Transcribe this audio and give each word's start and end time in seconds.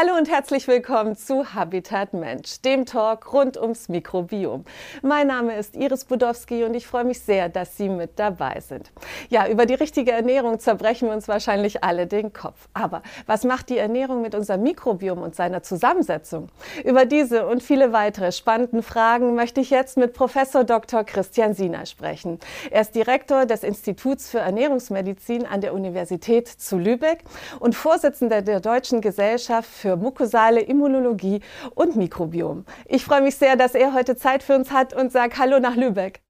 Hallo 0.00 0.16
und 0.16 0.30
herzlich 0.30 0.66
willkommen 0.66 1.14
zu 1.14 1.52
Habitat 1.52 2.14
Mensch, 2.14 2.62
dem 2.62 2.86
Talk 2.86 3.34
rund 3.34 3.58
ums 3.58 3.90
Mikrobiom. 3.90 4.64
Mein 5.02 5.26
Name 5.26 5.56
ist 5.56 5.76
Iris 5.76 6.06
Budowski 6.06 6.64
und 6.64 6.72
ich 6.72 6.86
freue 6.86 7.04
mich 7.04 7.20
sehr, 7.20 7.50
dass 7.50 7.76
Sie 7.76 7.90
mit 7.90 8.18
dabei 8.18 8.60
sind. 8.60 8.92
Ja, 9.28 9.46
über 9.46 9.66
die 9.66 9.74
richtige 9.74 10.12
Ernährung 10.12 10.58
zerbrechen 10.58 11.08
wir 11.08 11.14
uns 11.14 11.28
wahrscheinlich 11.28 11.84
alle 11.84 12.06
den 12.06 12.32
Kopf. 12.32 12.68
Aber 12.72 13.02
was 13.26 13.44
macht 13.44 13.68
die 13.68 13.76
Ernährung 13.76 14.22
mit 14.22 14.34
unserem 14.34 14.62
Mikrobiom 14.62 15.20
und 15.20 15.34
seiner 15.34 15.62
Zusammensetzung? 15.62 16.48
Über 16.82 17.04
diese 17.04 17.46
und 17.46 17.62
viele 17.62 17.92
weitere 17.92 18.32
spannenden 18.32 18.82
Fragen 18.82 19.34
möchte 19.34 19.60
ich 19.60 19.68
jetzt 19.68 19.98
mit 19.98 20.14
Professor 20.14 20.64
Dr. 20.64 21.04
Christian 21.04 21.52
Siener 21.52 21.84
sprechen. 21.84 22.38
Er 22.70 22.80
ist 22.80 22.94
Direktor 22.94 23.44
des 23.44 23.62
Instituts 23.64 24.30
für 24.30 24.38
Ernährungsmedizin 24.38 25.44
an 25.44 25.60
der 25.60 25.74
Universität 25.74 26.48
zu 26.48 26.78
Lübeck 26.78 27.24
und 27.58 27.74
Vorsitzender 27.74 28.40
der 28.40 28.60
Deutschen 28.60 29.02
Gesellschaft 29.02 29.68
für 29.68 29.89
mukosale 29.96 30.60
Immunologie 30.60 31.40
und 31.74 31.96
Mikrobiom. 31.96 32.64
Ich 32.86 33.04
freue 33.04 33.22
mich 33.22 33.36
sehr, 33.36 33.56
dass 33.56 33.74
er 33.74 33.94
heute 33.94 34.16
Zeit 34.16 34.42
für 34.42 34.54
uns 34.54 34.70
hat 34.70 34.94
und 34.94 35.12
sage 35.12 35.38
Hallo 35.38 35.60
nach 35.60 35.76
Lübeck. 35.76 36.20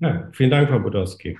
Ja, 0.00 0.28
vielen 0.32 0.50
Dank, 0.50 0.68
Frau 0.68 0.78
Budowski. 0.78 1.36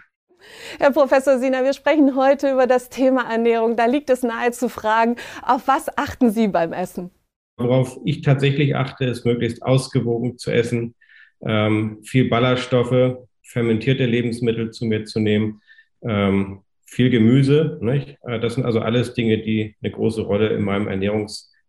Herr 0.79 0.93
Professor 0.93 1.39
Sina, 1.39 1.65
wir 1.65 1.73
sprechen 1.73 2.17
heute 2.17 2.53
über 2.53 2.67
das 2.67 2.89
Thema 2.89 3.31
Ernährung. 3.31 3.77
Da 3.77 3.87
liegt 3.87 4.11
es 4.11 4.23
nahe 4.23 4.53
zu 4.53 4.69
fragen, 4.69 5.17
auf 5.43 5.67
was 5.69 5.97
achten 5.97 6.31
Sie 6.31 6.49
beim 6.49 6.73
Essen? 6.73 7.11
Worauf 7.57 7.99
ich 8.05 8.23
tatsächlich 8.23 8.77
achte, 8.77 9.05
ist 9.05 9.25
möglichst 9.25 9.63
ausgewogen 9.63 10.39
zu 10.39 10.53
essen, 10.53 10.95
ähm, 11.41 11.99
viel 12.05 12.29
Ballaststoffe, 12.29 13.17
fermentierte 13.43 14.07
Lebensmittel 14.07 14.71
zu 14.71 14.87
mir 14.87 15.05
zu 15.05 15.19
nehmen, 15.21 15.61
ähm, 16.03 16.61
viel 16.87 17.11
Gemüse. 17.11 17.79
Nicht? 17.81 18.17
Äh, 18.23 18.39
das 18.41 18.55
sind 18.55 18.65
also 18.65 18.81
alles 18.81 19.15
Dinge, 19.15 19.39
die 19.39 19.77
eine 19.83 19.93
große 19.93 20.23
Rolle 20.23 20.49
in 20.51 20.63
meinem 20.63 20.89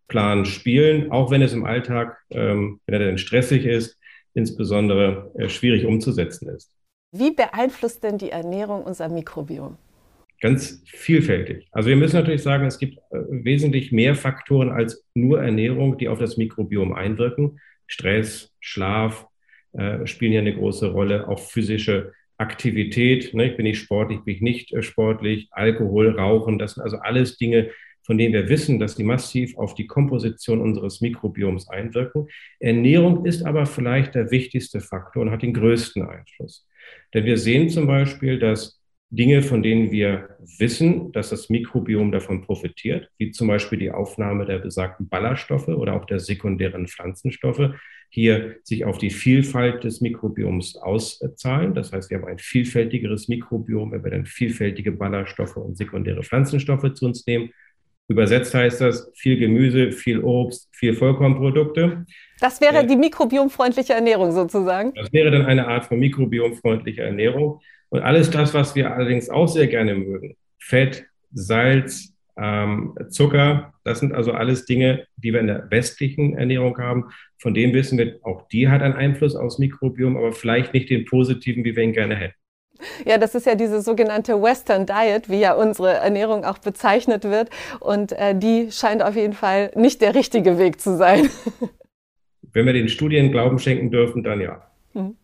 Ernährungsplan 0.10 0.46
spielen, 0.46 1.12
auch 1.12 1.32
wenn 1.32 1.42
es 1.42 1.54
im 1.54 1.66
Alltag, 1.66 2.18
ähm, 2.32 2.80
wenn 2.86 2.94
er 2.94 3.08
denn 3.08 3.18
stressig 3.18 3.66
ist, 3.66 3.98
insbesondere 4.34 5.32
äh, 5.38 5.50
schwierig 5.50 5.86
umzusetzen 5.86 6.50
ist. 6.50 6.72
Wie 7.12 7.32
beeinflusst 7.32 8.04
denn 8.04 8.18
die 8.18 8.30
Ernährung 8.30 8.84
unser 8.84 9.10
Mikrobiom? 9.10 9.78
Ganz 10.42 10.82
vielfältig. 10.86 11.68
Also 11.72 11.90
wir 11.90 11.96
müssen 11.96 12.16
natürlich 12.16 12.44
sagen, 12.44 12.66
es 12.66 12.80
gibt 12.80 12.98
äh, 12.98 13.18
wesentlich 13.30 13.92
mehr 13.92 14.16
Faktoren 14.16 14.70
als 14.70 15.06
nur 15.14 15.42
Ernährung, 15.42 15.98
die 15.98 16.08
auf 16.08 16.20
das 16.20 16.38
Mikrobiom 16.38 16.94
einwirken. 16.94 17.60
Stress, 17.88 18.54
Schlaf 18.60 19.26
äh, 19.74 20.06
spielen 20.06 20.32
hier 20.32 20.42
eine 20.42 20.56
große 20.56 20.92
Rolle, 20.92 21.28
auch 21.28 21.40
physische 21.40 22.14
Aktivität, 22.38 23.34
ne, 23.34 23.50
bin 23.50 23.66
ich 23.66 23.80
sportlich, 23.80 24.22
bin 24.22 24.36
ich 24.36 24.42
nicht 24.42 24.74
äh, 24.74 24.82
sportlich, 24.82 25.50
Alkohol, 25.52 26.12
Rauchen, 26.12 26.58
das 26.58 26.76
sind 26.76 26.84
also 26.84 26.98
alles 26.98 27.38
Dinge, 27.38 27.72
von 28.10 28.18
denen 28.18 28.34
wir 28.34 28.50
wissen, 28.50 28.80
dass 28.80 28.96
sie 28.96 29.04
massiv 29.04 29.56
auf 29.60 29.76
die 29.76 29.86
Komposition 29.86 30.62
unseres 30.62 31.00
Mikrobioms 31.00 31.70
einwirken. 31.70 32.28
Ernährung 32.60 33.24
ist 33.24 33.44
aber 33.44 33.68
vielleicht 33.68 34.16
der 34.16 34.32
wichtigste 34.32 34.82
Faktor 34.82 35.22
und 35.22 35.30
hat 35.30 35.44
den 35.44 35.54
größten 35.54 36.02
Einfluss. 36.02 36.68
Denn 37.14 37.26
wir 37.26 37.38
sehen 37.38 37.70
zum 37.70 37.86
Beispiel, 37.86 38.40
dass 38.40 38.82
Dinge, 39.12 39.44
von 39.44 39.62
denen 39.62 39.92
wir 39.92 40.38
wissen, 40.58 41.12
dass 41.12 41.30
das 41.30 41.52
Mikrobiom 41.52 42.12
davon 42.12 42.42
profitiert, 42.42 43.12
wie 43.20 43.30
zum 43.30 43.48
Beispiel 43.48 43.78
die 43.78 43.92
Aufnahme 43.92 44.48
der 44.48 44.58
besagten 44.58 45.08
Ballaststoffe 45.08 45.68
oder 45.68 45.94
auch 45.94 46.06
der 46.06 46.20
sekundären 46.20 46.88
Pflanzenstoffe, 46.88 47.76
hier 48.10 48.56
sich 48.64 48.86
auf 48.86 48.98
die 48.98 49.12
Vielfalt 49.12 49.84
des 49.84 50.02
Mikrobioms 50.02 50.78
auszahlen. 50.78 51.76
Das 51.76 51.94
heißt, 51.94 52.10
wir 52.10 52.18
haben 52.18 52.28
ein 52.28 52.40
vielfältigeres 52.40 53.28
Mikrobiom, 53.28 53.92
wenn 53.92 54.04
wir 54.04 54.10
dann 54.10 54.26
vielfältige 54.26 54.94
Ballaststoffe 54.94 55.58
und 55.58 55.78
sekundäre 55.78 56.24
Pflanzenstoffe 56.24 56.92
zu 56.94 57.06
uns 57.06 57.28
nehmen. 57.28 57.52
Übersetzt 58.10 58.56
heißt 58.56 58.82
das 58.82 59.12
viel 59.14 59.38
Gemüse, 59.38 59.92
viel 59.92 60.22
Obst, 60.22 60.68
viel 60.72 60.96
Vollkornprodukte. 60.96 62.06
Das 62.40 62.60
wäre 62.60 62.86
die 62.86 62.96
mikrobiomfreundliche 62.96 63.94
Ernährung 63.94 64.32
sozusagen. 64.32 64.94
Das 64.96 65.14
wäre 65.14 65.30
dann 65.30 65.46
eine 65.46 65.68
Art 65.68 65.86
von 65.86 66.00
mikrobiomfreundlicher 66.00 67.04
Ernährung. 67.04 67.62
Und 67.90 68.02
alles 68.02 68.32
das, 68.32 68.56
was 68.56 68.76
wir 68.76 68.92
allerdings 68.92 69.30
auch 69.30 69.48
sehr 69.48 69.68
gerne 69.68 69.94
mögen, 69.94 70.36
Fett, 70.58 71.06
Salz, 71.32 72.16
ähm, 72.36 72.96
Zucker, 73.10 73.74
das 73.84 74.00
sind 74.00 74.14
also 74.14 74.32
alles 74.32 74.66
Dinge, 74.66 75.06
die 75.18 75.32
wir 75.32 75.40
in 75.40 75.48
der 75.48 75.70
westlichen 75.70 76.36
Ernährung 76.36 76.80
haben. 76.80 77.12
Von 77.38 77.54
denen 77.54 77.74
wissen 77.74 78.00
wir, 78.00 78.18
auch 78.24 78.48
die 78.48 78.70
hat 78.70 78.82
einen 78.82 78.96
Einfluss 78.96 79.36
aufs 79.36 79.60
Mikrobiom, 79.60 80.18
aber 80.18 80.32
vielleicht 80.32 80.74
nicht 80.74 80.90
den 80.90 81.06
positiven, 81.06 81.64
wie 81.64 81.76
wir 81.76 81.84
ihn 81.84 81.94
gerne 81.94 82.16
hätten. 82.16 82.36
Ja, 83.06 83.18
das 83.18 83.36
ist 83.36 83.46
ja 83.46 83.56
diese 83.56 83.82
sogenannte 83.82 84.42
Western 84.42 84.86
Diet, 84.86 85.30
wie 85.30 85.40
ja 85.40 85.54
unsere 85.54 85.94
Ernährung 85.94 86.46
auch 86.46 86.58
bezeichnet 86.58 87.24
wird. 87.24 87.50
Und 87.80 88.12
äh, 88.14 88.36
die 88.36 88.72
scheint 88.72 89.02
auf 89.04 89.16
jeden 89.16 89.34
Fall 89.34 89.72
nicht 89.76 90.02
der 90.02 90.16
richtige 90.16 90.58
Weg 90.58 90.82
zu 90.82 90.98
sein. 90.98 91.30
Wenn 92.54 92.66
wir 92.66 92.74
den 92.74 92.90
Studien 92.90 93.32
Glauben 93.32 93.60
schenken 93.60 93.92
dürfen, 93.92 94.24
dann 94.24 94.42
ja. 94.42 94.70
Mhm. 94.94 95.16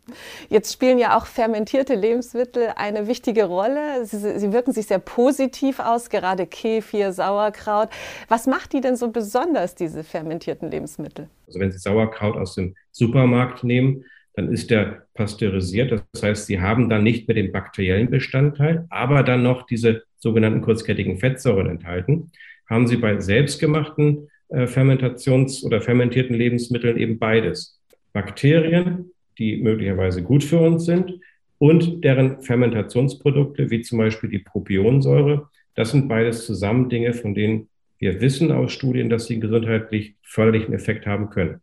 Jetzt 0.48 0.72
spielen 0.72 0.98
ja 0.98 1.18
auch 1.18 1.26
fermentierte 1.26 1.94
Lebensmittel 1.94 2.68
eine 2.76 3.08
wichtige 3.08 3.44
Rolle. 3.44 4.04
Sie, 4.04 4.38
sie, 4.38 4.52
wirken 4.52 4.72
sich 4.72 4.86
sehr 4.86 5.00
positiv 5.00 5.80
aus, 5.80 6.08
gerade 6.08 6.46
Kefir, 6.46 7.12
Sauerkraut. 7.12 7.88
Was 8.28 8.46
macht 8.46 8.72
die 8.72 8.80
denn 8.80 8.96
so 8.96 9.10
besonders, 9.10 9.74
diese 9.74 10.04
fermentierten 10.04 10.70
Lebensmittel? 10.70 11.28
Also 11.46 11.58
wenn 11.58 11.72
Sie 11.72 11.78
Sauerkraut 11.78 12.36
aus 12.36 12.54
dem 12.54 12.76
Supermarkt 12.92 13.64
nehmen, 13.64 14.04
dann 14.36 14.52
ist 14.52 14.70
der 14.70 15.06
pasteurisiert. 15.14 16.04
Das 16.12 16.22
heißt, 16.22 16.46
Sie 16.46 16.60
haben 16.60 16.88
dann 16.88 17.02
nicht 17.02 17.26
mehr 17.26 17.34
den 17.34 17.52
bakteriellen 17.52 18.10
Bestandteil, 18.10 18.86
aber 18.90 19.22
dann 19.22 19.42
noch 19.42 19.66
diese 19.66 20.04
sogenannten 20.18 20.60
kurzkettigen 20.60 21.18
Fettsäuren 21.18 21.68
enthalten. 21.68 22.30
Haben 22.70 22.86
Sie 22.86 22.96
bei 22.96 23.18
selbstgemachten 23.18 24.28
äh, 24.48 24.66
Fermentations- 24.66 25.64
oder 25.64 25.80
fermentierten 25.80 26.36
Lebensmitteln 26.36 26.96
eben 26.96 27.18
beides. 27.18 27.80
Bakterien 28.12 29.10
die 29.38 29.56
möglicherweise 29.58 30.22
gut 30.22 30.44
für 30.44 30.58
uns 30.58 30.84
sind 30.84 31.20
und 31.58 32.04
deren 32.04 32.42
Fermentationsprodukte, 32.42 33.70
wie 33.70 33.82
zum 33.82 33.98
Beispiel 33.98 34.30
die 34.30 34.38
Propionsäure. 34.38 35.48
Das 35.74 35.90
sind 35.90 36.08
beides 36.08 36.46
zusammen 36.46 36.88
Dinge, 36.88 37.12
von 37.12 37.34
denen 37.34 37.68
wir 37.98 38.20
wissen 38.20 38.52
aus 38.52 38.72
Studien, 38.72 39.08
dass 39.08 39.26
sie 39.26 39.34
einen 39.34 39.42
gesundheitlich 39.42 40.16
förderlichen 40.22 40.74
Effekt 40.74 41.06
haben 41.06 41.30
können. 41.30 41.60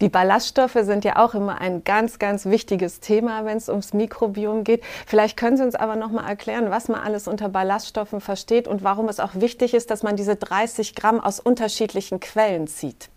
Die 0.00 0.08
Ballaststoffe 0.08 0.78
sind 0.82 1.04
ja 1.04 1.16
auch 1.16 1.34
immer 1.34 1.60
ein 1.60 1.84
ganz, 1.84 2.18
ganz 2.18 2.46
wichtiges 2.46 3.00
Thema, 3.00 3.44
wenn 3.44 3.56
es 3.56 3.68
ums 3.68 3.92
Mikrobiom 3.92 4.64
geht. 4.64 4.82
Vielleicht 5.06 5.36
können 5.36 5.56
Sie 5.56 5.64
uns 5.64 5.74
aber 5.74 5.96
noch 5.96 6.10
mal 6.10 6.28
erklären, 6.28 6.70
was 6.70 6.88
man 6.88 7.00
alles 7.00 7.28
unter 7.28 7.48
Ballaststoffen 7.48 8.20
versteht 8.20 8.68
und 8.68 8.84
warum 8.84 9.08
es 9.08 9.20
auch 9.20 9.34
wichtig 9.34 9.74
ist, 9.74 9.90
dass 9.90 10.02
man 10.02 10.16
diese 10.16 10.36
30 10.36 10.94
Gramm 10.94 11.20
aus 11.20 11.40
unterschiedlichen 11.40 12.20
Quellen 12.20 12.66
zieht. 12.66 13.10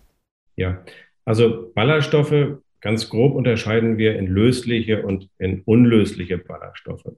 Ja, 0.55 0.79
also 1.25 1.71
Ballaststoffe 1.73 2.59
Ganz 2.83 3.07
grob 3.07 3.33
unterscheiden 3.33 3.97
wir 3.97 4.19
in 4.19 4.27
lösliche 4.27 5.03
und 5.03 5.29
in 5.39 5.61
unlösliche 5.61 6.37
Ballaststoffe. 6.37 7.13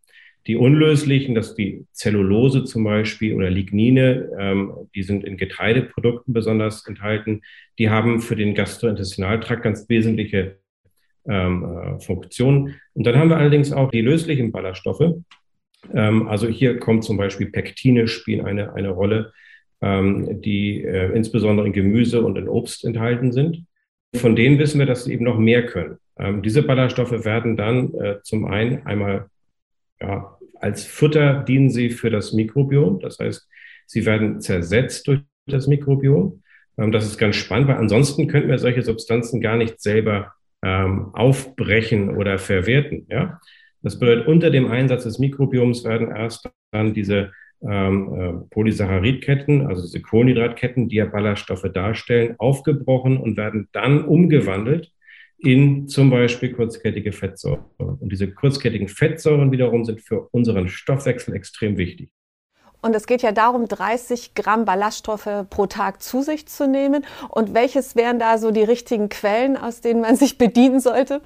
Die 0.48 0.56
unlöslichen, 0.56 1.34
das 1.34 1.50
ist 1.50 1.56
die 1.56 1.86
Zellulose 1.92 2.66
zum 2.66 2.84
Beispiel 2.84 3.34
oder 3.34 3.50
Lignine, 3.50 4.30
ähm, 4.40 4.74
die 4.94 5.02
sind 5.02 5.24
in 5.24 5.38
Getreideprodukten 5.38 6.34
besonders 6.34 6.88
enthalten. 6.88 7.42
Die 7.80 7.90
haben 7.90 8.22
für 8.22 8.36
den 8.36 8.54
Gastrointestinaltrakt 8.54 9.64
ganz 9.64 9.90
wesentliche 9.90 10.58
ähm, 11.28 11.64
äh, 11.64 12.00
Funktionen. 12.00 12.76
Und 12.94 13.08
dann 13.08 13.16
haben 13.16 13.30
wir 13.30 13.38
allerdings 13.38 13.72
auch 13.72 13.90
die 13.90 14.02
löslichen 14.02 14.52
Ballaststoffe. 14.52 15.16
Ähm, 15.94 16.28
also 16.28 16.48
hier 16.48 16.78
kommt 16.78 17.04
zum 17.04 17.18
Beispiel 17.18 17.48
Pektine 17.48 18.08
spielen 18.08 18.46
eine, 18.46 18.74
eine 18.74 18.90
Rolle, 18.90 19.34
ähm, 19.82 20.42
die 20.42 20.84
äh, 20.84 21.12
insbesondere 21.16 21.66
in 21.66 21.74
Gemüse 21.74 22.24
und 22.24 22.38
in 22.38 22.48
Obst 22.48 22.86
enthalten 22.86 23.32
sind. 23.32 23.66
Von 24.16 24.36
denen 24.36 24.60
wissen 24.60 24.78
wir, 24.78 24.86
dass 24.86 25.06
sie 25.06 25.14
eben 25.14 25.26
noch 25.26 25.40
mehr 25.40 25.66
können. 25.66 25.98
Ähm, 26.18 26.44
diese 26.44 26.62
Ballaststoffe 26.62 27.26
werden 27.26 27.58
dann 27.58 27.94
äh, 27.96 28.22
zum 28.22 28.46
einen 28.46 28.86
einmal 28.86 29.30
ja, 30.02 30.35
als 30.66 30.84
Futter 30.84 31.44
dienen 31.44 31.70
sie 31.70 31.92
für 31.92 32.10
das 32.10 32.34
Mikrobiom. 32.34 33.00
Das 33.00 33.20
heißt, 33.20 33.48
sie 33.86 34.04
werden 34.08 34.42
zersetzt 34.42 35.08
durch 35.08 35.20
das 35.46 35.68
Mikrobiom. 35.68 36.42
Ähm, 36.80 36.92
das 36.92 37.06
ist 37.06 37.20
ganz 37.20 37.36
spannend, 37.36 37.68
weil 37.68 37.78
ansonsten 37.78 38.28
könnten 38.28 38.50
wir 38.50 38.58
solche 38.58 38.82
Substanzen 38.82 39.42
gar 39.42 39.58
nicht 39.58 39.80
selber 39.80 40.34
ähm, 40.64 41.12
aufbrechen 41.14 42.18
oder 42.18 42.40
verwerten. 42.40 43.06
Ja? 43.12 43.40
Das 43.84 44.00
bedeutet, 44.00 44.28
unter 44.28 44.50
dem 44.50 44.72
Einsatz 44.72 45.04
des 45.04 45.20
Mikrobioms 45.20 45.84
werden 45.84 46.10
erst 46.10 46.50
dann 46.72 46.96
diese 46.96 47.32
ähm, 47.62 48.14
äh, 48.20 48.50
Polysaccharidketten, 48.50 49.68
also 49.68 49.84
diese 49.84 50.02
Kohlenhydratketten, 50.02 50.90
die 50.90 50.96
ja 50.96 51.06
Ballaststoffe 51.06 51.70
darstellen, 51.72 52.34
aufgebrochen 52.40 53.18
und 53.18 53.38
werden 53.38 53.70
dann 53.72 54.04
umgewandelt 54.04 54.92
in 55.46 55.88
zum 55.88 56.10
Beispiel 56.10 56.52
kurzkettige 56.52 57.12
Fettsäuren. 57.12 57.64
Und 57.78 58.12
diese 58.12 58.32
kurzkettigen 58.32 58.88
Fettsäuren 58.88 59.52
wiederum 59.52 59.86
sind 59.86 60.02
für 60.02 60.28
unseren 60.32 60.68
Stoffwechsel 60.68 61.36
extrem 61.36 61.78
wichtig. 61.78 62.10
Und 62.82 62.96
es 62.96 63.08
geht 63.08 63.22
ja 63.22 63.32
darum, 63.32 63.68
30 63.68 64.36
Gramm 64.36 64.66
Ballaststoffe 64.66 65.48
pro 65.50 65.66
Tag 65.66 66.02
zu 66.02 66.22
sich 66.22 66.48
zu 66.48 66.68
nehmen. 66.68 67.06
Und 67.30 67.54
welches 67.54 67.96
wären 67.96 68.20
da 68.20 68.38
so 68.38 68.52
die 68.52 68.64
richtigen 68.64 69.10
Quellen, 69.10 69.58
aus 69.58 69.82
denen 69.82 70.02
man 70.02 70.16
sich 70.16 70.38
bedienen 70.38 70.80
sollte? 70.80 71.22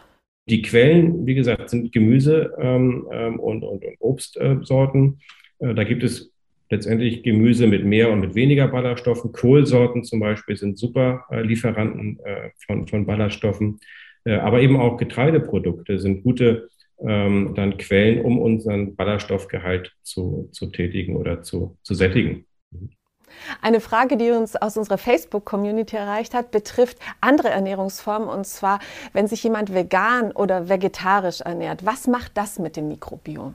Die 0.50 0.62
Quellen, 0.62 1.25
wie 1.25 1.36
gesagt, 1.36 1.69
sind 1.69 1.92
Gemüse 1.92 2.54
ähm, 2.60 3.07
ähm 3.12 3.39
und, 3.39 3.63
und, 3.63 3.83
und 3.83 3.95
Obstsorten. 4.00 5.19
Äh, 5.60 5.74
da 5.74 5.83
gibt 5.83 6.04
es 6.04 6.31
letztendlich 6.69 7.24
Gemüse 7.24 7.68
mit 7.68 7.86
mehr 7.86 8.12
und 8.12 8.19
mit 8.19 8.36
weniger 8.36 8.68
Ballaststoffen. 8.68 9.31
Kohlsorten 9.31 10.04
zum 10.04 10.19
Beispiel 10.19 10.56
sind 10.56 10.77
super 10.77 11.25
äh, 11.31 11.42
Lieferanten 11.42 12.19
äh, 12.24 12.51
von, 12.66 12.88
von 12.88 13.06
Ballaststoffen. 13.06 13.80
Äh, 14.25 14.36
aber 14.36 14.62
eben 14.62 14.77
auch 14.77 14.98
Getreideprodukte 14.98 16.00
sind 16.00 16.24
gute 16.24 16.69
ähm, 17.01 17.54
dann 17.56 17.77
Quellen, 17.77 18.24
um 18.24 18.39
unseren 18.39 18.95
Ballaststoffgehalt 18.95 19.94
zu, 20.04 20.50
zu 20.51 20.68
tätigen 20.68 21.16
oder 21.16 21.42
zu, 21.42 21.77
zu 21.83 21.94
sättigen. 21.94 22.45
Eine 23.62 23.80
Frage, 23.80 24.18
die 24.18 24.31
uns 24.31 24.56
aus 24.56 24.75
unserer 24.75 24.98
Facebook-Community 24.98 25.95
erreicht 25.95 26.33
hat, 26.33 26.51
betrifft 26.51 26.98
andere 27.21 27.50
Ernährungsformen 27.50 28.27
und 28.27 28.45
zwar, 28.45 28.80
wenn 29.13 29.27
sich 29.27 29.44
jemand 29.44 29.74
vegan 29.74 30.31
oder 30.31 30.68
vegetarisch 30.68 31.42
ernährt. 31.42 31.86
Was 31.86 32.07
macht 32.07 32.36
das 32.36 32.60
mit 32.60 32.75
dem 32.75 32.89
Mikrobiom? 32.89 33.54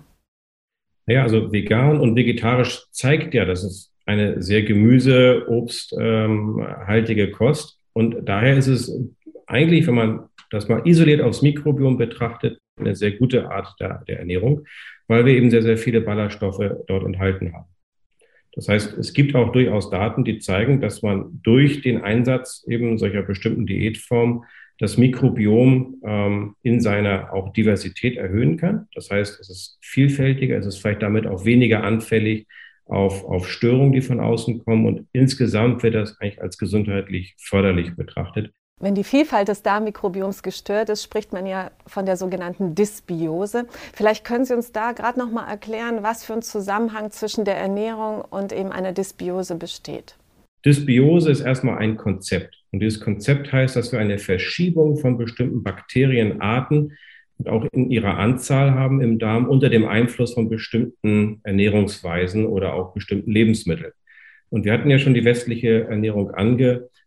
Ja, 1.07 1.23
also 1.23 1.53
vegan 1.53 2.01
und 2.01 2.17
vegetarisch 2.17 2.87
zeigt 2.91 3.35
ja, 3.35 3.45
dass 3.45 3.63
es 3.63 3.93
eine 4.07 4.43
sehr 4.43 4.63
Gemüse-, 4.63 5.47
Obsthaltige 5.49 7.25
ähm, 7.25 7.33
Kost. 7.33 7.79
Und 7.93 8.27
daher 8.27 8.57
ist 8.57 8.69
es 8.69 8.93
eigentlich, 9.47 9.87
wenn 9.87 9.95
man 9.95 10.29
das 10.55 10.69
mal 10.69 10.87
isoliert 10.87 11.21
aufs 11.21 11.43
Mikrobiom 11.43 11.99
betrachtet, 11.99 12.59
eine 12.79 12.95
sehr 12.95 13.13
gute 13.13 13.51
Art 13.51 13.75
der, 13.81 14.05
der 14.09 14.21
Ernährung, 14.21 14.65
weil 15.09 15.27
wir 15.27 15.35
eben 15.35 15.51
sehr, 15.51 15.63
sehr 15.63 15.77
viele 15.77 16.01
Ballaststoffe 16.01 16.63
dort 16.87 17.05
enthalten 17.05 17.53
haben. 17.53 17.67
Das 18.53 18.69
heißt, 18.69 18.97
es 18.99 19.13
gibt 19.13 19.35
auch 19.35 19.53
durchaus 19.53 19.91
Daten, 19.91 20.25
die 20.25 20.39
zeigen, 20.39 20.81
dass 20.81 21.03
man 21.03 21.41
durch 21.43 21.83
den 21.83 22.03
Einsatz 22.03 22.65
eben 22.69 22.99
solcher 22.99 23.23
bestimmten 23.23 23.67
Diätform 23.67 24.45
das 24.79 24.97
Mikrobiom 24.97 26.01
ähm, 26.05 26.55
in 26.63 26.81
seiner 26.81 27.33
auch 27.33 27.53
Diversität 27.53 28.17
erhöhen 28.17 28.57
kann. 28.57 28.89
Das 28.95 29.11
heißt, 29.11 29.41
es 29.41 29.51
ist 29.51 29.79
vielfältiger, 29.83 30.57
es 30.57 30.67
ist 30.67 30.79
vielleicht 30.79 31.03
damit 31.03 31.27
auch 31.27 31.45
weniger 31.45 31.85
anfällig 31.85 32.47
auf, 32.87 33.25
auf 33.25 33.49
Störungen, 33.49 33.93
die 33.93 34.03
von 34.03 34.21
außen 34.21 34.65
kommen. 34.65 34.87
Und 34.87 35.09
insgesamt 35.13 35.83
wird 35.83 35.95
das 35.95 36.21
eigentlich 36.21 36.43
als 36.43 36.59
gesundheitlich 36.59 37.35
förderlich 37.39 37.95
betrachtet. 37.97 38.53
Wenn 38.81 38.95
die 38.95 39.05
Vielfalt 39.05 39.49
des 39.49 39.63
Darmmikrobioms 39.63 40.43
gestört 40.43 40.89
ist, 40.89 41.05
spricht 41.05 41.33
man 41.33 41.47
ja 41.47 41.71
von 41.87 42.07
der 42.07 42.17
sogenannten 42.17 42.75
Dysbiose. 42.75 43.67
Vielleicht 43.93 44.25
können 44.25 44.45
Sie 44.45 44.55
uns 44.55 44.73
da 44.73 44.93
gerade 44.93 45.19
noch 45.19 45.31
mal 45.31 45.49
erklären, 45.49 46.03
was 46.03 46.25
für 46.25 46.33
ein 46.33 46.43
Zusammenhang 46.43 47.11
zwischen 47.13 47.45
der 47.45 47.57
Ernährung 47.57 48.23
und 48.23 48.53
eben 48.53 48.73
einer 48.73 48.93
Dysbiose 48.93 49.55
besteht. 49.55 50.17
Dysbiose 50.67 51.31
ist 51.31 51.41
erstmal 51.41 51.79
ein 51.79 51.97
Konzept. 51.97 52.65
Und 52.73 52.81
dieses 52.81 53.01
Konzept 53.01 53.53
heißt, 53.53 53.77
dass 53.77 53.93
wir 53.93 54.01
eine 54.01 54.19
Verschiebung 54.19 54.97
von 54.97 55.19
bestimmten 55.19 55.63
Bakterienarten 55.63 56.97
und 57.39 57.49
auch 57.49 57.65
in 57.73 57.91
ihrer 57.91 58.19
Anzahl 58.19 58.75
haben 58.75 59.01
im 59.01 59.19
Darm 59.19 59.49
unter 59.49 59.69
dem 59.69 59.87
Einfluss 59.87 60.35
von 60.35 60.49
bestimmten 60.49 61.41
Ernährungsweisen 61.45 62.47
oder 62.47 62.75
auch 62.75 62.93
bestimmten 62.93 63.31
Lebensmitteln. 63.31 63.93
Und 64.51 64.65
wir 64.65 64.73
hatten 64.73 64.91
ja 64.91 64.99
schon 64.99 65.15
die 65.15 65.25
westliche 65.25 65.85
Ernährung 65.85 66.31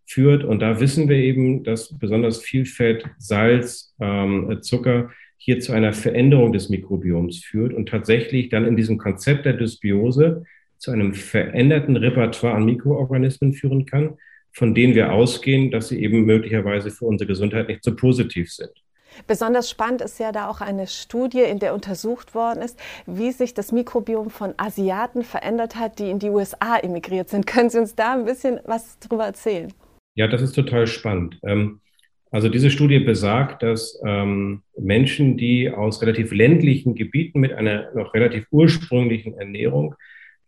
angeführt 0.08 0.44
und 0.44 0.60
da 0.60 0.80
wissen 0.80 1.10
wir 1.10 1.18
eben, 1.18 1.64
dass 1.64 1.98
besonders 1.98 2.40
viel 2.40 2.66
Fett, 2.66 3.06
Salz, 3.18 3.94
ähm, 4.00 4.60
Zucker 4.62 5.10
hier 5.38 5.60
zu 5.60 5.74
einer 5.74 5.94
Veränderung 5.94 6.54
des 6.54 6.70
Mikrobioms 6.70 7.44
führt 7.44 7.74
und 7.74 7.90
tatsächlich 7.90 8.50
dann 8.50 8.66
in 8.66 8.76
diesem 8.76 8.98
Konzept 8.98 9.46
der 9.46 9.54
Dysbiose 9.54 10.44
zu 10.78 10.92
einem 10.92 11.14
veränderten 11.14 11.96
Repertoire 11.96 12.56
an 12.56 12.66
Mikroorganismen 12.66 13.54
führen 13.54 13.86
kann, 13.86 14.18
von 14.52 14.74
denen 14.74 14.96
wir 14.96 15.12
ausgehen, 15.12 15.72
dass 15.72 15.90
sie 15.90 16.02
eben 16.02 16.26
möglicherweise 16.26 16.90
für 16.90 17.06
unsere 17.06 17.28
Gesundheit 17.28 17.68
nicht 17.68 17.84
so 17.84 17.96
positiv 17.96 18.52
sind. 18.52 18.72
Besonders 19.26 19.70
spannend 19.70 20.02
ist 20.02 20.20
ja 20.20 20.32
da 20.32 20.48
auch 20.48 20.62
eine 20.62 20.86
Studie, 20.86 21.42
in 21.42 21.60
der 21.60 21.74
untersucht 21.74 22.36
worden 22.36 22.62
ist, 22.62 22.78
wie 23.08 23.32
sich 23.32 23.54
das 23.54 23.72
Mikrobiom 23.72 24.30
von 24.30 24.54
Asiaten 24.58 25.24
verändert 25.24 25.76
hat, 25.76 25.98
die 26.00 26.10
in 26.10 26.20
die 26.20 26.30
USA 26.30 26.78
emigriert 26.78 27.30
sind. 27.30 27.48
Können 27.48 27.70
Sie 27.70 27.80
uns 27.80 27.96
da 27.96 28.14
ein 28.14 28.26
bisschen 28.26 28.60
was 28.66 28.98
darüber 29.00 29.26
erzählen? 29.26 29.74
Ja, 30.18 30.28
das 30.28 30.42
ist 30.42 30.54
total 30.54 30.88
spannend. 30.88 31.40
Ähm, 31.44 31.80
also 32.30 32.50
diese 32.50 32.70
Studie 32.70 33.00
besagt, 33.00 33.64
dass 33.64 34.02
ähm, 34.06 34.64
Menschen, 34.78 35.38
die 35.38 35.70
aus 35.70 36.02
relativ 36.02 36.34
ländlichen 36.34 36.94
Gebieten 36.96 37.40
mit 37.40 37.54
einer 37.54 37.94
noch 37.96 38.14
relativ 38.14 38.48
ursprünglichen 38.52 39.38
Ernährung 39.38 39.96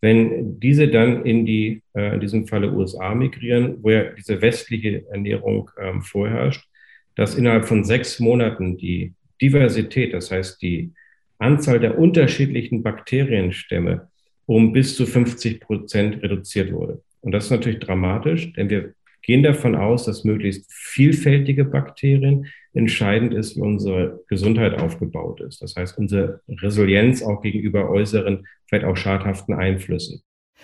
wenn 0.01 0.59
diese 0.59 0.87
dann 0.87 1.25
in 1.25 1.45
die, 1.45 1.81
äh, 1.93 2.13
in 2.13 2.19
diesem 2.19 2.47
Falle 2.47 2.71
USA 2.71 3.13
migrieren, 3.13 3.77
wo 3.81 3.89
ja 3.91 4.03
diese 4.11 4.41
westliche 4.41 5.05
Ernährung 5.11 5.69
ähm, 5.77 6.01
vorherrscht, 6.01 6.67
dass 7.15 7.35
innerhalb 7.35 7.65
von 7.65 7.83
sechs 7.83 8.19
Monaten 8.19 8.77
die 8.77 9.13
Diversität, 9.41 10.13
das 10.13 10.31
heißt 10.31 10.61
die 10.61 10.91
Anzahl 11.37 11.79
der 11.79 11.97
unterschiedlichen 11.97 12.83
Bakterienstämme 12.83 14.07
um 14.45 14.73
bis 14.73 14.95
zu 14.95 15.05
50 15.05 15.59
Prozent 15.59 16.23
reduziert 16.23 16.71
wurde. 16.71 17.03
Und 17.21 17.33
das 17.33 17.45
ist 17.45 17.51
natürlich 17.51 17.77
dramatisch, 17.77 18.51
denn 18.53 18.67
wir 18.67 18.95
gehen 19.21 19.43
davon 19.43 19.75
aus, 19.75 20.05
dass 20.05 20.23
möglichst 20.23 20.71
vielfältige 20.71 21.65
Bakterien 21.65 22.47
entscheidend 22.73 23.33
ist, 23.33 23.55
wie 23.55 23.61
unsere 23.61 24.23
Gesundheit 24.27 24.79
aufgebaut 24.79 25.41
ist. 25.41 25.61
Das 25.61 25.75
heißt, 25.75 25.97
unsere 25.97 26.41
Resilienz 26.47 27.23
auch 27.23 27.41
gegenüber 27.41 27.89
äußeren, 27.89 28.47
vielleicht 28.67 28.85
auch 28.85 28.95
schadhaften 28.95 29.55
Einflüssen. 29.55 30.21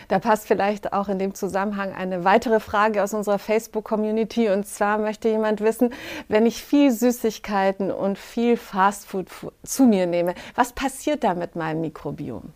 Da 0.07 0.19
passt 0.19 0.47
vielleicht 0.47 0.93
auch 0.93 1.09
in 1.09 1.19
dem 1.19 1.33
Zusammenhang 1.33 1.93
eine 1.93 2.23
weitere 2.23 2.59
Frage 2.59 3.01
aus 3.01 3.13
unserer 3.13 3.39
Facebook-Community. 3.39 4.49
Und 4.49 4.67
zwar 4.67 4.97
möchte 4.97 5.29
jemand 5.29 5.61
wissen, 5.61 5.91
wenn 6.27 6.45
ich 6.45 6.63
viel 6.63 6.91
Süßigkeiten 6.91 7.91
und 7.91 8.17
viel 8.17 8.57
Fastfood 8.57 9.27
zu 9.63 9.85
mir 9.85 10.05
nehme, 10.05 10.35
was 10.53 10.73
passiert 10.73 11.23
da 11.23 11.33
mit 11.33 11.55
meinem 11.55 11.81
Mikrobiom? 11.81 12.51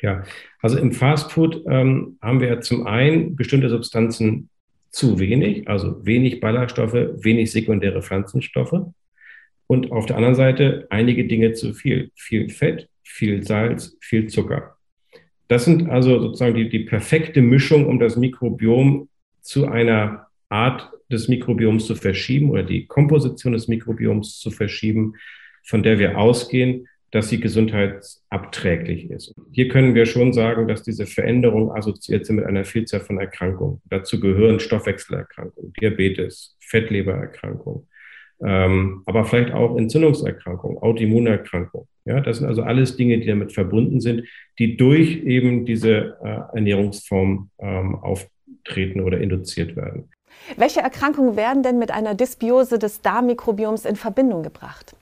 Ja, 0.00 0.22
also 0.62 0.78
im 0.78 0.92
Fastfood 0.92 1.64
ähm, 1.68 2.18
haben 2.22 2.40
wir 2.40 2.60
zum 2.60 2.86
einen 2.86 3.34
bestimmte 3.34 3.68
Substanzen 3.68 4.48
zu 4.98 5.20
wenig, 5.20 5.68
also 5.68 6.04
wenig 6.04 6.40
Ballaststoffe, 6.40 6.92
wenig 6.92 7.52
sekundäre 7.52 8.02
Pflanzenstoffe. 8.02 8.80
Und 9.68 9.92
auf 9.92 10.06
der 10.06 10.16
anderen 10.16 10.34
Seite 10.34 10.88
einige 10.90 11.24
Dinge 11.28 11.52
zu 11.52 11.72
viel. 11.72 12.10
Viel 12.16 12.48
Fett, 12.48 12.88
viel 13.04 13.44
Salz, 13.44 13.96
viel 14.00 14.26
Zucker. 14.26 14.76
Das 15.46 15.64
sind 15.64 15.88
also 15.88 16.18
sozusagen 16.18 16.56
die, 16.56 16.68
die 16.68 16.80
perfekte 16.80 17.40
Mischung, 17.42 17.86
um 17.86 18.00
das 18.00 18.16
Mikrobiom 18.16 19.08
zu 19.40 19.68
einer 19.68 20.26
Art 20.48 20.90
des 21.12 21.28
Mikrobioms 21.28 21.86
zu 21.86 21.94
verschieben 21.94 22.50
oder 22.50 22.64
die 22.64 22.86
Komposition 22.86 23.52
des 23.52 23.68
Mikrobioms 23.68 24.40
zu 24.40 24.50
verschieben, 24.50 25.14
von 25.64 25.84
der 25.84 26.00
wir 26.00 26.18
ausgehen, 26.18 26.88
dass 27.10 27.28
sie 27.28 27.40
gesundheitsabträglich 27.40 29.10
ist. 29.10 29.34
Hier 29.52 29.68
können 29.68 29.94
wir 29.94 30.04
schon 30.06 30.32
sagen, 30.32 30.68
dass 30.68 30.82
diese 30.82 31.06
Veränderungen 31.06 31.70
assoziiert 31.70 32.26
sind 32.26 32.36
mit 32.36 32.44
einer 32.44 32.64
Vielzahl 32.64 33.00
von 33.00 33.18
Erkrankungen. 33.18 33.80
Dazu 33.88 34.20
gehören 34.20 34.60
Stoffwechselerkrankungen, 34.60 35.72
Diabetes, 35.80 36.56
Fettlebererkrankungen, 36.60 37.86
ähm, 38.44 39.02
aber 39.06 39.24
vielleicht 39.24 39.52
auch 39.52 39.76
Entzündungserkrankungen, 39.76 40.78
Autoimmunerkrankungen. 40.78 41.88
Ja, 42.04 42.20
das 42.20 42.38
sind 42.38 42.46
also 42.46 42.62
alles 42.62 42.96
Dinge, 42.96 43.18
die 43.18 43.26
damit 43.26 43.52
verbunden 43.52 44.00
sind, 44.00 44.24
die 44.58 44.76
durch 44.76 45.22
eben 45.24 45.64
diese 45.64 46.16
äh, 46.22 46.56
Ernährungsform 46.56 47.50
ähm, 47.58 47.96
auftreten 47.96 49.00
oder 49.00 49.20
induziert 49.20 49.76
werden. 49.76 50.10
Welche 50.56 50.80
Erkrankungen 50.80 51.36
werden 51.36 51.62
denn 51.62 51.78
mit 51.78 51.90
einer 51.90 52.14
Dysbiose 52.14 52.78
des 52.78 53.00
Darmmikrobioms 53.00 53.84
in 53.84 53.96
Verbindung 53.96 54.42
gebracht? 54.42 54.94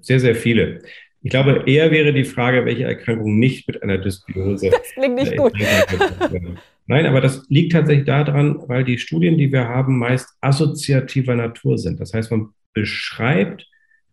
Sehr, 0.00 0.18
sehr 0.18 0.34
viele. 0.34 0.82
Ich 1.22 1.30
glaube, 1.30 1.64
eher 1.66 1.90
wäre 1.90 2.12
die 2.12 2.24
Frage, 2.24 2.64
welche 2.64 2.84
Erkrankung 2.84 3.38
nicht 3.38 3.66
mit 3.66 3.82
einer 3.82 3.98
Dysbiose. 3.98 4.70
Das 4.70 4.92
klingt 4.92 5.14
nicht 5.16 5.36
gut. 5.36 5.52
Nein, 6.86 7.06
aber 7.06 7.20
das 7.20 7.44
liegt 7.48 7.72
tatsächlich 7.72 8.06
daran, 8.06 8.60
weil 8.68 8.84
die 8.84 8.98
Studien, 8.98 9.36
die 9.36 9.50
wir 9.50 9.68
haben, 9.68 9.98
meist 9.98 10.28
assoziativer 10.40 11.34
Natur 11.34 11.78
sind. 11.78 11.98
Das 11.98 12.12
heißt, 12.12 12.30
man 12.30 12.50
beschreibt, 12.74 13.66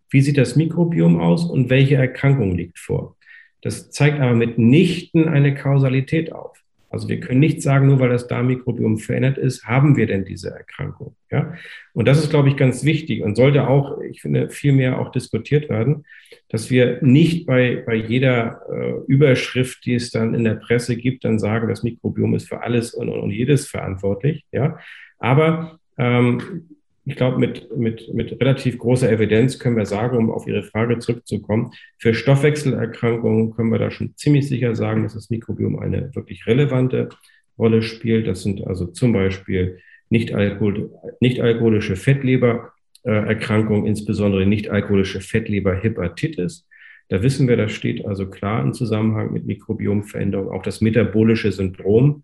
wie 0.10 0.22
sieht 0.22 0.38
das 0.38 0.56
Mikrobiom 0.56 1.20
aus 1.20 1.46
und 1.46 1.70
welche 1.70 1.96
Erkrankung 1.96 2.56
liegt 2.56 2.80
vor. 2.80 3.16
Das 3.62 3.92
zeigt 3.92 4.20
aber 4.20 4.34
mitnichten 4.34 5.28
eine 5.28 5.54
Kausalität 5.54 6.32
auf. 6.32 6.58
Also 6.94 7.10
wir 7.10 7.20
können 7.20 7.40
nicht 7.40 7.64
sagen, 7.64 7.88
nur 7.88 8.00
weil 8.00 8.10
das 8.10 8.28
Darmmikrobiom 8.28 9.00
verändert 9.00 9.40
ist, 9.40 9.66
haben 9.66 9.98
wir 9.98 10.06
denn 10.06 10.26
diese 10.26 10.52
Erkrankung. 10.52 11.16
Ja? 11.32 11.56
Und 11.94 12.08
das 12.08 12.20
ist, 12.20 12.30
glaube 12.30 12.50
ich, 12.50 12.56
ganz 12.56 12.84
wichtig 12.84 13.24
und 13.24 13.36
sollte 13.36 13.68
auch, 13.68 14.00
ich 14.00 14.22
finde, 14.22 14.52
viel 14.52 14.74
mehr 14.74 15.00
auch 15.00 15.12
diskutiert 15.12 15.70
werden, 15.70 16.06
dass 16.50 16.70
wir 16.70 17.00
nicht 17.02 17.48
bei, 17.48 17.82
bei 17.84 17.96
jeder 17.96 18.62
äh, 18.72 19.12
Überschrift, 19.12 19.84
die 19.86 19.96
es 19.96 20.12
dann 20.12 20.36
in 20.36 20.44
der 20.44 20.54
Presse 20.54 20.96
gibt, 20.96 21.26
dann 21.26 21.40
sagen, 21.40 21.68
das 21.68 21.82
Mikrobiom 21.82 22.36
ist 22.36 22.48
für 22.48 22.62
alles 22.62 22.94
und, 22.94 23.10
und, 23.10 23.22
und 23.22 23.32
jedes 23.32 23.66
verantwortlich. 23.66 24.46
Ja? 24.52 24.78
Aber 25.18 25.80
ähm, 25.98 26.70
ich 27.06 27.16
glaube, 27.18 27.38
mit, 27.38 27.76
mit, 27.76 28.14
mit 28.14 28.40
relativ 28.40 28.78
großer 28.78 29.12
Evidenz 29.12 29.60
können 29.60 29.76
wir 29.76 29.86
sagen, 29.86 30.18
um 30.18 30.32
auf 30.32 30.48
Ihre 30.48 30.64
Frage 30.64 31.00
zurückzukommen, 31.00 31.72
für 31.98 32.14
Stoffwechselerkrankungen 32.14 33.54
können 33.54 33.72
wir 33.72 33.80
da 33.80 33.92
schon 33.92 34.16
ziemlich 34.16 34.48
sicher 34.48 34.74
sagen, 34.76 35.04
dass 35.04 35.14
das 35.14 35.30
Mikrobiom 35.30 35.80
eine 35.80 36.16
wirklich 36.16 36.48
relevante 36.48 37.10
Rolle 37.58 37.82
spielt. 37.82 38.28
Das 38.28 38.44
sind 38.44 38.66
also 38.66 38.88
zum 38.88 39.12
Beispiel 39.12 39.80
nicht-alkohol, 40.10 40.92
nicht-alkoholische 41.20 41.98
Fettlebererkrankungen, 41.98 43.86
insbesondere 43.86 44.46
nicht-alkoholische 44.46 45.20
Fettleberhepatitis. 45.20 46.68
Da 47.10 47.22
wissen 47.22 47.50
wir, 47.50 47.58
das 47.58 47.74
steht 47.74 48.06
also 48.06 48.30
klar 48.30 48.64
im 48.64 48.74
Zusammenhang 48.74 49.34
mit 49.34 49.46
Mikrobiomveränderung. 49.46 50.50
Auch 50.50 50.64
das 50.64 50.80
metabolische 50.80 51.52
Syndrom, 51.52 52.24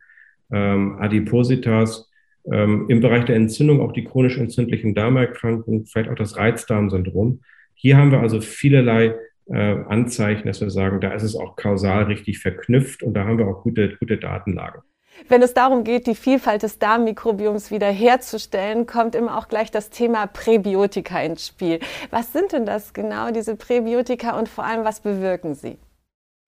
ähm, 0.52 0.98
Adipositas, 1.00 2.09
ähm, 2.52 2.86
im 2.90 3.02
Bereich 3.02 3.26
der 3.26 3.36
Entzündung 3.36 3.82
auch 3.82 3.92
die 3.92 4.04
chronisch 4.04 4.38
entzündlichen 4.38 4.96
Darmerkrankungen, 4.96 5.86
vielleicht 5.86 6.10
auch 6.10 6.16
das 6.16 6.38
Reizdarmsyndrom. 6.38 7.42
Hier 7.74 7.98
haben 7.98 8.12
wir 8.12 8.20
also 8.20 8.42
vielerlei 8.42 9.16
äh, 9.48 9.76
Anzeichen, 9.88 10.48
dass 10.48 10.62
wir 10.62 10.70
sagen, 10.70 11.00
da 11.02 11.14
ist 11.14 11.24
es 11.24 11.36
auch 11.36 11.56
kausal 11.56 12.04
richtig 12.04 12.40
verknüpft 12.40 13.04
und 13.04 13.14
da 13.14 13.26
haben 13.26 13.38
wir 13.38 13.48
auch 13.48 13.64
gute, 13.64 13.96
gute 13.98 14.18
Datenlagen. 14.18 14.82
Wenn 15.28 15.42
es 15.42 15.54
darum 15.54 15.84
geht, 15.84 16.08
die 16.08 16.16
Vielfalt 16.16 16.64
des 16.64 16.80
Darmmikrobioms 16.80 17.72
wiederherzustellen, 17.72 18.86
kommt 18.86 19.16
immer 19.16 19.38
auch 19.38 19.48
gleich 19.48 19.70
das 19.70 19.90
Thema 19.90 20.28
Präbiotika 20.28 21.22
ins 21.22 21.48
Spiel. 21.48 21.80
Was 22.10 22.32
sind 22.32 22.54
denn 22.54 22.66
das 22.66 22.94
genau, 22.94 23.32
diese 23.32 23.56
Präbiotika 23.56 24.38
und 24.40 24.48
vor 24.48 24.66
allem, 24.66 24.86
was 24.86 25.02
bewirken 25.02 25.56
sie? 25.56 25.78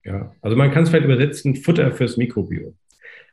Ja, 0.04 0.32
also 0.40 0.56
man 0.56 0.70
kann 0.70 0.84
es 0.84 0.90
vielleicht 0.90 1.04
übersetzen, 1.04 1.54
Futter 1.54 1.92
fürs 1.92 2.16
Mikrobiom. 2.16 2.74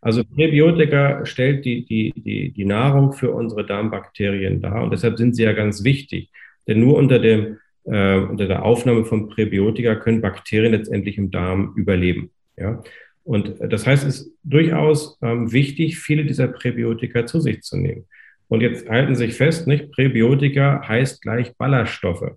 Also 0.02 0.24
Präbiotika 0.24 1.26
stellt 1.26 1.66
die, 1.66 1.86
die, 1.86 2.14
die, 2.16 2.52
die 2.52 2.66
Nahrung 2.66 3.14
für 3.14 3.32
unsere 3.32 3.66
Darmbakterien 3.66 4.62
dar 4.62 4.84
und 4.84 4.92
deshalb 4.92 5.18
sind 5.18 5.36
sie 5.36 5.44
ja 5.44 5.54
ganz 5.54 5.84
wichtig. 5.84 6.30
Denn 6.68 6.80
nur 6.80 6.96
unter, 6.98 7.20
dem, 7.20 7.58
äh, 7.84 8.16
unter 8.18 8.48
der 8.48 8.64
Aufnahme 8.64 9.04
von 9.06 9.28
Präbiotika 9.28 9.96
können 9.96 10.22
Bakterien 10.22 10.72
letztendlich 10.72 11.18
im 11.18 11.32
Darm 11.32 11.74
überleben. 11.76 12.32
Ja? 12.58 12.82
Und 13.24 13.56
das 13.60 13.86
heißt, 13.86 14.08
es 14.08 14.22
ist 14.22 14.38
durchaus 14.44 15.18
ähm, 15.22 15.52
wichtig, 15.52 16.00
viele 16.00 16.26
dieser 16.26 16.48
Präbiotika 16.48 17.26
zu 17.26 17.40
sich 17.40 17.62
zu 17.62 17.78
nehmen. 17.78 18.06
Und 18.48 18.62
jetzt 18.62 18.90
halten 18.90 19.16
Sie 19.16 19.28
sich 19.28 19.36
fest, 19.36 19.68
nicht? 19.68 19.92
Präbiotika 19.92 20.82
heißt 20.88 21.22
gleich 21.22 21.56
Ballaststoffe. 21.56 22.32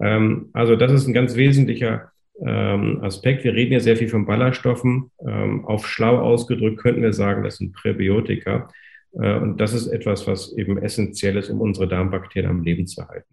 Ähm, 0.00 0.50
also 0.52 0.76
das 0.76 0.92
ist 0.92 1.06
ein 1.06 1.14
ganz 1.14 1.36
wesentlicher 1.36 2.12
ähm, 2.44 3.00
Aspekt. 3.02 3.44
Wir 3.44 3.54
reden 3.54 3.72
ja 3.72 3.80
sehr 3.80 3.96
viel 3.96 4.08
von 4.08 4.26
Ballaststoffen. 4.26 5.10
Ähm, 5.26 5.64
auf 5.64 5.86
schlau 5.86 6.18
ausgedrückt 6.18 6.78
könnten 6.78 7.02
wir 7.02 7.12
sagen, 7.12 7.42
das 7.42 7.56
sind 7.56 7.74
Präbiotika. 7.74 8.68
Äh, 9.14 9.38
und 9.38 9.60
das 9.60 9.74
ist 9.74 9.88
etwas, 9.88 10.26
was 10.26 10.52
eben 10.56 10.78
essentiell 10.78 11.36
ist, 11.36 11.50
um 11.50 11.60
unsere 11.60 11.88
Darmbakterien 11.88 12.50
am 12.50 12.62
Leben 12.62 12.86
zu 12.86 13.06
halten. 13.08 13.26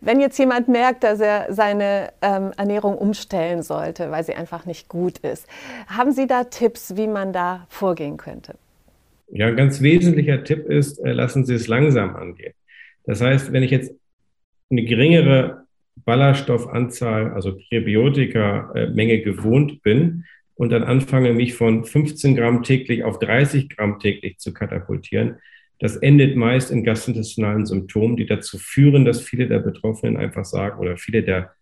Wenn 0.00 0.20
jetzt 0.20 0.38
jemand 0.38 0.68
merkt, 0.68 1.02
dass 1.02 1.18
er 1.18 1.52
seine 1.52 2.12
ähm, 2.22 2.52
Ernährung 2.56 2.96
umstellen 2.96 3.62
sollte, 3.62 4.12
weil 4.12 4.22
sie 4.22 4.34
einfach 4.34 4.64
nicht 4.64 4.88
gut 4.88 5.18
ist, 5.18 5.48
haben 5.88 6.12
Sie 6.12 6.28
da 6.28 6.44
Tipps, 6.44 6.96
wie 6.96 7.08
man 7.08 7.32
da 7.32 7.66
vorgehen 7.68 8.16
könnte? 8.16 8.54
Ja, 9.30 9.48
ein 9.48 9.56
ganz 9.56 9.82
wesentlicher 9.82 10.44
Tipp 10.44 10.68
ist, 10.68 10.98
äh, 11.00 11.12
lassen 11.12 11.44
Sie 11.44 11.54
es 11.54 11.66
langsam 11.66 12.14
angehen. 12.14 12.54
Das 13.04 13.20
heißt, 13.20 13.52
wenn 13.52 13.64
ich 13.64 13.72
jetzt 13.72 13.92
eine 14.70 14.84
geringere 14.84 15.66
Ballaststoffanzahl, 16.04 17.32
also 17.32 17.56
Präbiotika-Menge 17.68 19.20
gewohnt 19.20 19.82
bin 19.82 20.24
und 20.54 20.70
dann 20.70 20.82
anfange, 20.82 21.32
mich 21.32 21.54
von 21.54 21.84
15 21.84 22.36
Gramm 22.36 22.62
täglich 22.62 23.04
auf 23.04 23.18
30 23.18 23.68
Gramm 23.68 23.98
täglich 23.98 24.38
zu 24.38 24.52
katapultieren, 24.52 25.36
das 25.80 25.96
endet 25.96 26.36
meist 26.36 26.70
in 26.70 26.82
gastrointestinalen 26.82 27.64
Symptomen, 27.64 28.16
die 28.16 28.26
dazu 28.26 28.58
führen, 28.58 29.04
dass 29.04 29.20
viele 29.20 29.46
der 29.46 29.60
Betroffenen 29.60 30.16
einfach 30.16 30.44
sagen 30.44 30.80
oder 30.80 30.96
viele 30.96 31.22
der 31.22 31.52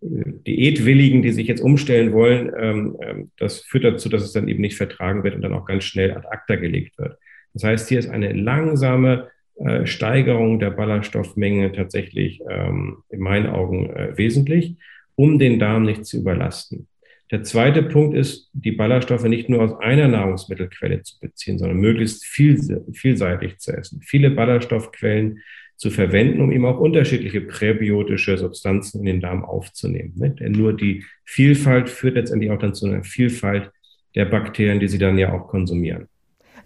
äh, 0.00 0.06
Diätwilligen, 0.46 1.22
die 1.22 1.32
sich 1.32 1.46
jetzt 1.46 1.60
umstellen 1.60 2.12
wollen, 2.12 2.50
ähm, 2.58 2.96
ähm, 3.02 3.30
das 3.36 3.60
führt 3.60 3.84
dazu, 3.84 4.08
dass 4.08 4.22
es 4.22 4.32
dann 4.32 4.48
eben 4.48 4.62
nicht 4.62 4.76
vertragen 4.76 5.22
wird 5.22 5.34
und 5.34 5.42
dann 5.42 5.52
auch 5.52 5.66
ganz 5.66 5.84
schnell 5.84 6.12
ad 6.12 6.26
acta 6.28 6.56
gelegt 6.56 6.96
wird. 6.98 7.18
Das 7.52 7.64
heißt, 7.64 7.88
hier 7.88 7.98
ist 7.98 8.08
eine 8.08 8.32
langsame 8.32 9.28
äh, 9.64 9.86
Steigerung 9.86 10.58
der 10.58 10.70
Ballaststoffmenge 10.70 11.72
tatsächlich 11.72 12.40
ähm, 12.48 12.98
in 13.08 13.20
meinen 13.20 13.46
Augen 13.46 13.90
äh, 13.90 14.16
wesentlich, 14.16 14.76
um 15.14 15.38
den 15.38 15.58
Darm 15.58 15.84
nicht 15.84 16.06
zu 16.06 16.18
überlasten. 16.18 16.86
Der 17.30 17.42
zweite 17.42 17.82
Punkt 17.82 18.16
ist, 18.16 18.50
die 18.54 18.72
Ballaststoffe 18.72 19.24
nicht 19.24 19.48
nur 19.48 19.62
aus 19.62 19.78
einer 19.80 20.08
Nahrungsmittelquelle 20.08 21.02
zu 21.02 21.18
beziehen, 21.20 21.58
sondern 21.58 21.78
möglichst 21.78 22.24
viel, 22.24 22.84
vielseitig 22.92 23.58
zu 23.58 23.72
essen. 23.72 24.00
Viele 24.02 24.30
Ballaststoffquellen 24.30 25.40
zu 25.76 25.90
verwenden, 25.90 26.40
um 26.40 26.50
eben 26.50 26.64
auch 26.64 26.80
unterschiedliche 26.80 27.40
präbiotische 27.40 28.38
Substanzen 28.38 29.00
in 29.00 29.06
den 29.06 29.20
Darm 29.20 29.44
aufzunehmen. 29.44 30.14
Ne? 30.16 30.30
Denn 30.30 30.52
nur 30.52 30.72
die 30.72 31.04
Vielfalt 31.24 31.90
führt 31.90 32.14
letztendlich 32.14 32.50
auch 32.50 32.58
dann 32.58 32.74
zu 32.74 32.86
einer 32.86 33.04
Vielfalt 33.04 33.70
der 34.14 34.24
Bakterien, 34.24 34.80
die 34.80 34.88
sie 34.88 34.98
dann 34.98 35.18
ja 35.18 35.32
auch 35.32 35.46
konsumieren. 35.48 36.08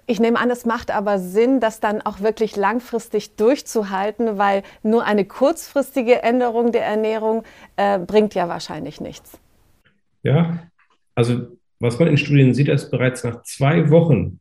Ich 0.06 0.18
nehme 0.18 0.38
an, 0.38 0.50
es 0.50 0.66
macht 0.66 0.90
aber 0.90 1.18
Sinn, 1.18 1.60
das 1.60 1.80
dann 1.80 2.02
auch 2.02 2.20
wirklich 2.20 2.56
langfristig 2.56 3.36
durchzuhalten, 3.36 4.36
weil 4.36 4.62
nur 4.82 5.04
eine 5.04 5.24
kurzfristige 5.24 6.22
Änderung 6.22 6.72
der 6.72 6.84
Ernährung 6.84 7.44
äh, 7.76 7.98
bringt 7.98 8.34
ja 8.34 8.48
wahrscheinlich 8.48 9.00
nichts. 9.00 9.38
Ja, 10.22 10.58
also 11.14 11.46
was 11.78 11.98
man 11.98 12.08
in 12.08 12.16
Studien 12.16 12.54
sieht, 12.54 12.68
ist 12.68 12.90
bereits 12.90 13.24
nach 13.24 13.42
zwei 13.42 13.90
Wochen 13.90 14.40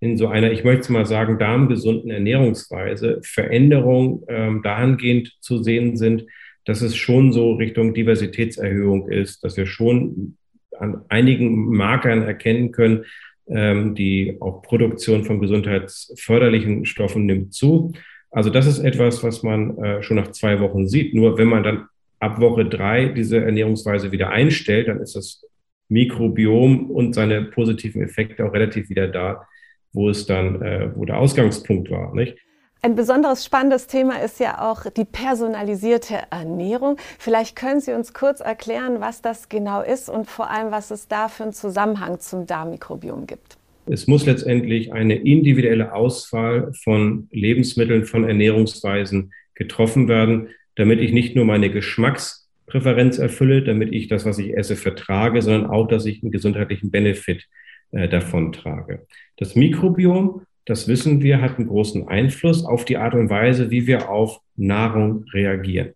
in 0.00 0.16
so 0.16 0.28
einer, 0.28 0.50
ich 0.50 0.64
möchte 0.64 0.92
mal 0.92 1.04
sagen, 1.06 1.38
darmgesunden 1.38 2.10
Ernährungsweise 2.10 3.20
Veränderungen 3.22 4.22
ähm, 4.28 4.62
dahingehend 4.62 5.36
zu 5.40 5.62
sehen 5.62 5.96
sind, 5.96 6.24
dass 6.64 6.80
es 6.80 6.96
schon 6.96 7.32
so 7.32 7.52
Richtung 7.52 7.92
Diversitätserhöhung 7.94 9.08
ist, 9.08 9.44
dass 9.44 9.56
wir 9.56 9.66
schon 9.66 10.36
an 10.78 11.02
einigen 11.08 11.66
Markern 11.66 12.22
erkennen 12.22 12.72
können, 12.72 13.04
ähm, 13.50 13.94
die 13.94 14.36
auch 14.40 14.62
Produktion 14.62 15.24
von 15.24 15.40
gesundheitsförderlichen 15.40 16.84
Stoffen 16.86 17.26
nimmt 17.26 17.54
zu. 17.54 17.92
Also 18.30 18.50
das 18.50 18.66
ist 18.66 18.78
etwas, 18.78 19.22
was 19.24 19.42
man 19.42 19.76
äh, 19.78 20.02
schon 20.02 20.16
nach 20.16 20.30
zwei 20.30 20.60
Wochen 20.60 20.86
sieht. 20.86 21.14
Nur 21.14 21.36
wenn 21.36 21.48
man 21.48 21.62
dann 21.62 21.86
ab 22.20 22.40
Woche 22.40 22.64
drei 22.64 23.06
diese 23.06 23.42
Ernährungsweise 23.42 24.12
wieder 24.12 24.30
einstellt, 24.30 24.88
dann 24.88 25.00
ist 25.00 25.16
das 25.16 25.44
Mikrobiom 25.88 26.90
und 26.90 27.14
seine 27.14 27.42
positiven 27.42 28.02
Effekte 28.02 28.46
auch 28.46 28.52
relativ 28.52 28.88
wieder 28.88 29.08
da, 29.08 29.46
wo 29.92 30.08
es 30.08 30.26
dann, 30.26 30.62
äh, 30.62 30.90
wo 30.94 31.04
der 31.04 31.18
Ausgangspunkt 31.18 31.90
war. 31.90 32.14
Nicht? 32.14 32.38
Ein 32.82 32.94
besonderes 32.94 33.44
spannendes 33.44 33.88
Thema 33.88 34.22
ist 34.22 34.40
ja 34.40 34.70
auch 34.70 34.90
die 34.90 35.04
personalisierte 35.04 36.14
Ernährung. 36.30 36.96
Vielleicht 37.18 37.54
können 37.54 37.80
Sie 37.80 37.92
uns 37.92 38.14
kurz 38.14 38.40
erklären, 38.40 39.00
was 39.00 39.20
das 39.20 39.50
genau 39.50 39.82
ist 39.82 40.08
und 40.08 40.26
vor 40.26 40.50
allem, 40.50 40.70
was 40.70 40.90
es 40.90 41.06
da 41.06 41.28
für 41.28 41.42
einen 41.42 41.52
Zusammenhang 41.52 42.20
zum 42.20 42.46
Darmmikrobiom 42.46 43.26
gibt. 43.26 43.58
Es 43.84 44.06
muss 44.06 44.24
letztendlich 44.24 44.94
eine 44.94 45.16
individuelle 45.16 45.92
Auswahl 45.92 46.72
von 46.72 47.28
Lebensmitteln, 47.32 48.04
von 48.04 48.24
Ernährungsweisen 48.24 49.32
getroffen 49.54 50.08
werden, 50.08 50.48
damit 50.74 51.00
ich 51.00 51.12
nicht 51.12 51.36
nur 51.36 51.44
meine 51.44 51.70
Geschmackspräferenz 51.70 53.18
erfülle, 53.18 53.62
damit 53.62 53.92
ich 53.92 54.08
das, 54.08 54.24
was 54.24 54.38
ich 54.38 54.56
esse, 54.56 54.76
vertrage, 54.76 55.42
sondern 55.42 55.68
auch, 55.68 55.86
dass 55.86 56.06
ich 56.06 56.22
einen 56.22 56.32
gesundheitlichen 56.32 56.90
Benefit 56.90 57.46
äh, 57.90 58.08
davon 58.08 58.52
trage. 58.52 59.06
Das 59.36 59.54
Mikrobiom, 59.54 60.46
das 60.70 60.86
wissen 60.86 61.20
wir, 61.20 61.40
hat 61.40 61.58
einen 61.58 61.66
großen 61.66 62.06
Einfluss 62.06 62.64
auf 62.64 62.84
die 62.84 62.96
Art 62.96 63.14
und 63.14 63.28
Weise, 63.28 63.70
wie 63.72 63.88
wir 63.88 64.08
auf 64.08 64.40
Nahrung 64.54 65.24
reagieren. 65.32 65.94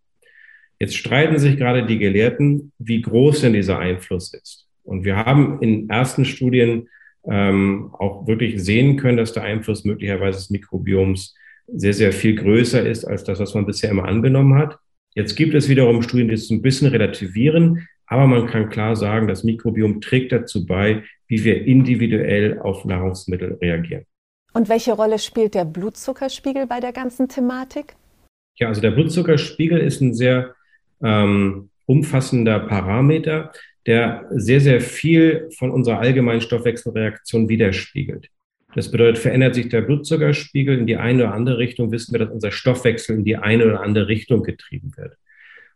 Jetzt 0.81 0.97
streiten 0.97 1.39
sich 1.39 1.57
gerade 1.57 1.87
die 1.87 1.99
Gelehrten, 1.99 2.73
wie 2.79 3.01
groß 3.01 3.43
denn 3.43 3.53
dieser 3.53 3.79
Einfluss 3.79 4.35
ist. 4.35 4.67
Und 4.83 5.05
wir 5.05 5.17
haben 5.17 5.63
in 5.63 5.89
ersten 5.89 6.25
Studien 6.25 6.89
ähm, 7.25 7.91
auch 7.93 8.27
wirklich 8.27 8.63
sehen 8.63 8.97
können, 8.97 9.17
dass 9.17 9.33
der 9.33 9.45
Einfluss 9.45 9.85
möglicherweise 9.85 10.39
des 10.39 10.51
Mikrobioms 10.51 11.37
sehr, 11.69 11.95
sehr 11.95 12.13
viel 12.13 12.35
größer 12.35 12.85
ist 12.85 13.05
als 13.05 13.23
das, 13.23 13.39
was 13.39 13.55
man 13.55 13.67
bisher 13.67 13.91
immer 13.91 14.07
angenommen 14.07 14.59
hat. 14.59 14.77
Jetzt 15.15 15.37
gibt 15.37 15.55
es 15.55 15.69
wiederum 15.69 16.03
Studien, 16.03 16.29
die 16.29 16.35
es 16.35 16.51
ein 16.51 16.63
bisschen 16.63 16.89
relativieren, 16.89 17.87
aber 18.07 18.27
man 18.27 18.49
kann 18.49 18.71
klar 18.71 18.97
sagen, 18.97 19.29
das 19.29 19.45
Mikrobiom 19.45 20.01
trägt 20.01 20.33
dazu 20.33 20.67
bei, 20.67 21.05
wie 21.29 21.45
wir 21.45 21.65
individuell 21.65 22.59
auf 22.59 22.85
Nahrungsmittel 22.85 23.57
reagieren. 23.63 24.05
Und 24.55 24.69
welche 24.69 24.93
Rolle 24.93 25.19
spielt 25.19 25.55
der 25.55 25.65
Blutzuckerspiegel 25.65 26.67
bei 26.69 26.79
der 26.79 26.93
ganzen 26.93 27.29
Thematik? 27.29 27.97
Ja, 28.57 28.69
also 28.69 28.81
der 28.81 28.93
Blutzuckerspiegel 28.93 29.79
ist 29.79 30.01
ein 30.01 30.15
sehr 30.15 30.55
ähm, 31.03 31.71
umfassender 31.87 32.61
Parameter, 32.61 33.53
der 33.87 34.27
sehr, 34.31 34.61
sehr 34.61 34.81
viel 34.81 35.49
von 35.59 35.73
unserer 35.73 35.99
allgemeinen 35.99 36.41
Stoffwechselreaktion 36.41 37.49
widerspiegelt. 37.49 38.29
Das 38.77 38.91
bedeutet, 38.91 39.19
verändert 39.19 39.57
sich 39.57 39.69
der 39.69 39.83
Blutzuckerspiegel 39.83 40.79
in 40.79 40.87
die 40.87 40.97
eine 40.97 41.25
oder 41.25 41.35
andere 41.35 41.59
Richtung, 41.59 41.91
wissen 41.91 42.13
wir, 42.13 42.21
dass 42.21 42.31
unser 42.31 42.53
Stoffwechsel 42.53 43.17
in 43.17 43.25
die 43.25 43.37
eine 43.37 43.67
oder 43.67 43.81
andere 43.81 44.07
Richtung 44.07 44.45
getrieben 44.45 44.93
wird. 44.97 45.17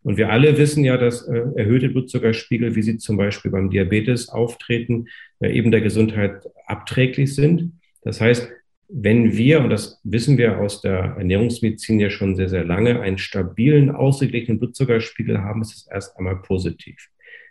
Und 0.02 0.16
wir 0.16 0.30
alle 0.30 0.56
wissen 0.56 0.84
ja, 0.84 0.96
dass 0.96 1.26
äh, 1.26 1.42
erhöhte 1.56 1.88
Blutzuckerspiegel, 1.88 2.76
wie 2.76 2.82
sie 2.82 2.98
zum 2.98 3.16
Beispiel 3.16 3.50
beim 3.50 3.70
Diabetes 3.70 4.28
auftreten, 4.28 5.08
eben 5.40 5.72
der 5.72 5.80
Gesundheit 5.80 6.46
abträglich 6.66 7.34
sind. 7.34 7.72
Das 8.02 8.20
heißt, 8.20 8.48
wenn 8.88 9.36
wir, 9.36 9.60
und 9.60 9.70
das 9.70 10.00
wissen 10.02 10.38
wir 10.38 10.58
aus 10.58 10.80
der 10.80 11.16
Ernährungsmedizin 11.18 12.00
ja 12.00 12.10
schon 12.10 12.36
sehr, 12.36 12.48
sehr 12.48 12.64
lange, 12.64 13.00
einen 13.00 13.18
stabilen, 13.18 13.90
ausgeglichenen 13.90 14.58
Blutzuckerspiegel 14.58 15.42
haben, 15.42 15.60
ist 15.60 15.74
es 15.74 15.88
erst 15.90 16.16
einmal 16.16 16.36
positiv. 16.36 17.08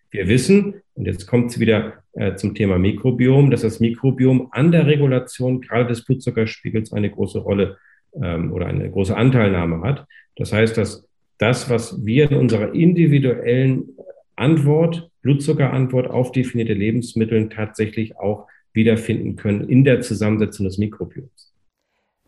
Wir 0.10 0.28
wissen, 0.28 0.76
und 0.96 1.06
jetzt 1.06 1.28
kommt 1.28 1.52
es 1.52 1.60
wieder 1.60 2.04
äh, 2.14 2.36
zum 2.36 2.56
Thema 2.56 2.80
Mikrobiom, 2.80 3.52
dass 3.52 3.62
das 3.62 3.80
Mikrobiom 3.80 4.48
an 4.52 4.72
der 4.72 4.88
Regulation 4.88 5.62
gerade 5.62 5.88
des 5.88 6.06
Blutzuckerspiegels 6.06 6.94
eine 6.94 7.12
große 7.12 7.40
Rolle 7.40 7.78
ähm, 8.22 8.52
oder 8.52 8.66
eine 8.68 8.90
große 8.90 9.16
Anteilnahme 9.16 9.82
hat. 9.82 10.08
Das 10.38 10.54
heißt, 10.54 10.78
dass 10.78 11.08
das, 11.38 11.70
was 11.70 12.04
wir 12.06 12.32
in 12.32 12.38
unserer 12.38 12.74
individuellen 12.74 13.90
Antwort, 14.36 15.12
Blutzuckerantwort 15.22 16.10
auf 16.10 16.32
definierte 16.32 16.74
Lebensmittel 16.74 17.50
tatsächlich 17.50 18.18
auch 18.18 18.48
wiederfinden 18.74 19.36
können 19.36 19.68
in 19.68 19.84
der 19.84 20.02
Zusammensetzung 20.02 20.66
des 20.66 20.78
Mikrobioms. 20.78 21.54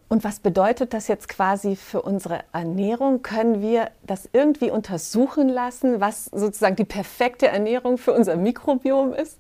Und 0.10 0.24
was 0.24 0.40
bedeutet 0.40 0.94
das 0.94 1.08
jetzt 1.08 1.30
quasi 1.30 1.76
für 1.76 2.02
unsere 2.02 2.40
Ernährung? 2.52 3.22
Können 3.22 3.62
wir 3.62 3.92
das 4.06 4.28
irgendwie 4.34 4.72
untersuchen 4.72 5.50
lassen, 5.50 6.02
was 6.02 6.26
sozusagen 6.26 6.76
die 6.76 6.86
perfekte 6.86 7.48
Ernährung 7.48 8.00
für 8.00 8.12
unser 8.14 8.36
Mikrobiom 8.36 9.14
ist? 9.14 9.40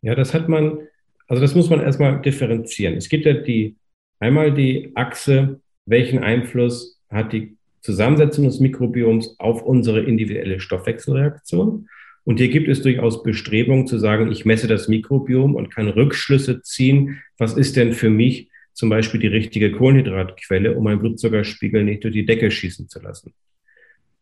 Ja, 0.00 0.14
das 0.14 0.32
hat 0.32 0.48
man, 0.48 0.88
also 1.28 1.42
das 1.42 1.54
muss 1.54 1.68
man 1.68 1.80
erstmal 1.80 2.22
differenzieren. 2.22 2.96
Es 2.96 3.10
gibt 3.10 3.26
ja 3.26 3.34
die, 3.34 3.76
einmal 4.20 4.54
die 4.54 4.92
Achse, 4.94 5.60
welchen 5.84 6.24
Einfluss 6.24 6.98
hat 7.10 7.34
die 7.34 7.56
Zusammensetzung 7.82 8.46
des 8.46 8.58
Mikrobioms 8.58 9.38
auf 9.38 9.62
unsere 9.62 10.00
individuelle 10.00 10.60
Stoffwechselreaktion. 10.60 11.88
Und 12.26 12.38
hier 12.38 12.48
gibt 12.48 12.66
es 12.66 12.82
durchaus 12.82 13.22
Bestrebungen 13.22 13.86
zu 13.86 13.98
sagen, 13.98 14.32
ich 14.32 14.44
messe 14.44 14.66
das 14.66 14.88
Mikrobiom 14.88 15.54
und 15.54 15.72
kann 15.72 15.86
Rückschlüsse 15.86 16.60
ziehen. 16.60 17.22
Was 17.38 17.54
ist 17.54 17.76
denn 17.76 17.92
für 17.92 18.10
mich 18.10 18.50
zum 18.72 18.88
Beispiel 18.88 19.20
die 19.20 19.28
richtige 19.28 19.70
Kohlenhydratquelle, 19.70 20.74
um 20.74 20.82
meinen 20.82 20.98
Blutzuckerspiegel 20.98 21.84
nicht 21.84 22.02
durch 22.02 22.14
die 22.14 22.26
Decke 22.26 22.50
schießen 22.50 22.88
zu 22.88 23.00
lassen? 23.00 23.32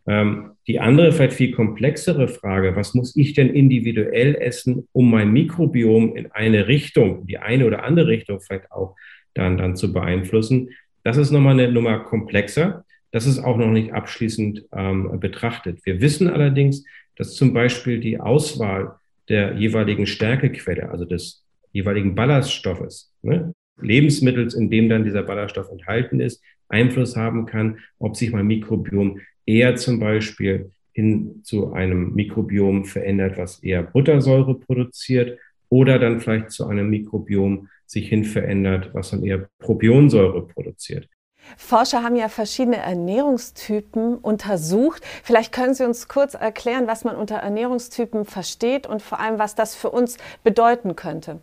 Ähm, 0.06 0.50
die 0.66 0.80
andere, 0.80 1.12
vielleicht 1.12 1.32
viel 1.32 1.52
komplexere 1.52 2.28
Frage, 2.28 2.76
was 2.76 2.92
muss 2.92 3.16
ich 3.16 3.32
denn 3.32 3.49
individuell 3.49 4.34
essen, 4.34 4.87
um 4.92 5.11
mein 5.11 5.32
Mikrobiom 5.32 6.14
in 6.14 6.30
eine 6.30 6.68
Richtung, 6.68 7.26
die 7.26 7.38
eine 7.38 7.64
oder 7.64 7.84
andere 7.84 8.08
Richtung 8.08 8.38
vielleicht 8.42 8.70
auch 8.70 8.96
dann, 9.32 9.56
dann 9.56 9.76
zu 9.76 9.94
beeinflussen? 9.94 10.68
Das 11.04 11.16
ist 11.16 11.30
nochmal 11.30 11.58
eine 11.58 11.73
Nummer 11.73 12.00
komplexer. 12.00 12.84
Das 13.12 13.26
ist 13.26 13.38
auch 13.38 13.56
noch 13.56 13.70
nicht 13.70 13.94
abschließend 13.94 14.66
ähm, 14.76 15.18
betrachtet. 15.20 15.78
Wir 15.87 16.02
wissen 16.02 16.28
allerdings, 16.28 16.84
dass 17.16 17.35
zum 17.35 17.52
Beispiel 17.52 18.00
die 18.00 18.18
Auswahl 18.18 18.97
der 19.28 19.54
jeweiligen 19.54 20.06
Stärkequelle, 20.06 20.90
also 20.90 21.04
des 21.04 21.44
jeweiligen 21.73 22.14
Ballaststoffes, 22.14 23.12
ne, 23.23 23.52
Lebensmittels, 23.80 24.54
in 24.54 24.71
dem 24.71 24.88
dann 24.88 25.04
dieser 25.04 25.23
Ballaststoff 25.23 25.71
enthalten 25.71 26.21
ist, 26.21 26.42
Einfluss 26.68 27.16
haben 27.16 27.47
kann, 27.47 27.78
ob 27.99 28.16
sich 28.16 28.33
mein 28.33 28.47
Mikrobiom 28.47 29.21
eher 29.47 29.76
zum 29.76 29.99
Beispiel 30.00 30.71
hin 30.92 31.40
zu 31.42 31.73
einem 31.73 32.14
Mikrobiom 32.14 32.85
verändert, 32.85 33.37
was 33.37 33.62
eher 33.62 33.83
Buttersäure 33.83 34.54
produziert 34.54 35.38
oder 35.68 35.99
dann 35.99 36.21
vielleicht 36.21 36.50
zu 36.50 36.66
einem 36.66 36.88
Mikrobiom 36.88 37.68
sich 37.87 38.09
hin 38.09 38.25
verändert, 38.25 38.90
was 38.92 39.11
dann 39.11 39.25
eher 39.25 39.49
Propionsäure 39.59 40.47
produziert. 40.47 41.09
Forscher 41.56 42.02
haben 42.02 42.16
ja 42.16 42.28
verschiedene 42.28 42.76
Ernährungstypen 42.76 44.16
untersucht. 44.16 45.02
Vielleicht 45.22 45.52
können 45.52 45.74
Sie 45.74 45.84
uns 45.84 46.08
kurz 46.08 46.34
erklären, 46.34 46.86
was 46.86 47.04
man 47.04 47.16
unter 47.16 47.36
Ernährungstypen 47.36 48.24
versteht 48.24 48.86
und 48.86 49.02
vor 49.02 49.20
allem, 49.20 49.38
was 49.38 49.54
das 49.54 49.74
für 49.74 49.90
uns 49.90 50.18
bedeuten 50.42 50.96
könnte. 50.96 51.40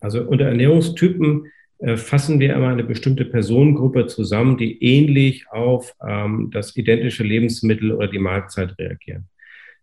Also 0.00 0.22
unter 0.22 0.46
Ernährungstypen 0.46 1.46
äh, 1.78 1.96
fassen 1.96 2.40
wir 2.40 2.54
immer 2.54 2.68
eine 2.68 2.84
bestimmte 2.84 3.24
Personengruppe 3.24 4.06
zusammen, 4.06 4.56
die 4.56 4.82
ähnlich 4.82 5.46
auf 5.50 5.94
ähm, 6.06 6.50
das 6.52 6.76
identische 6.76 7.24
Lebensmittel 7.24 7.92
oder 7.92 8.08
die 8.08 8.18
Mahlzeit 8.18 8.78
reagieren. 8.78 9.28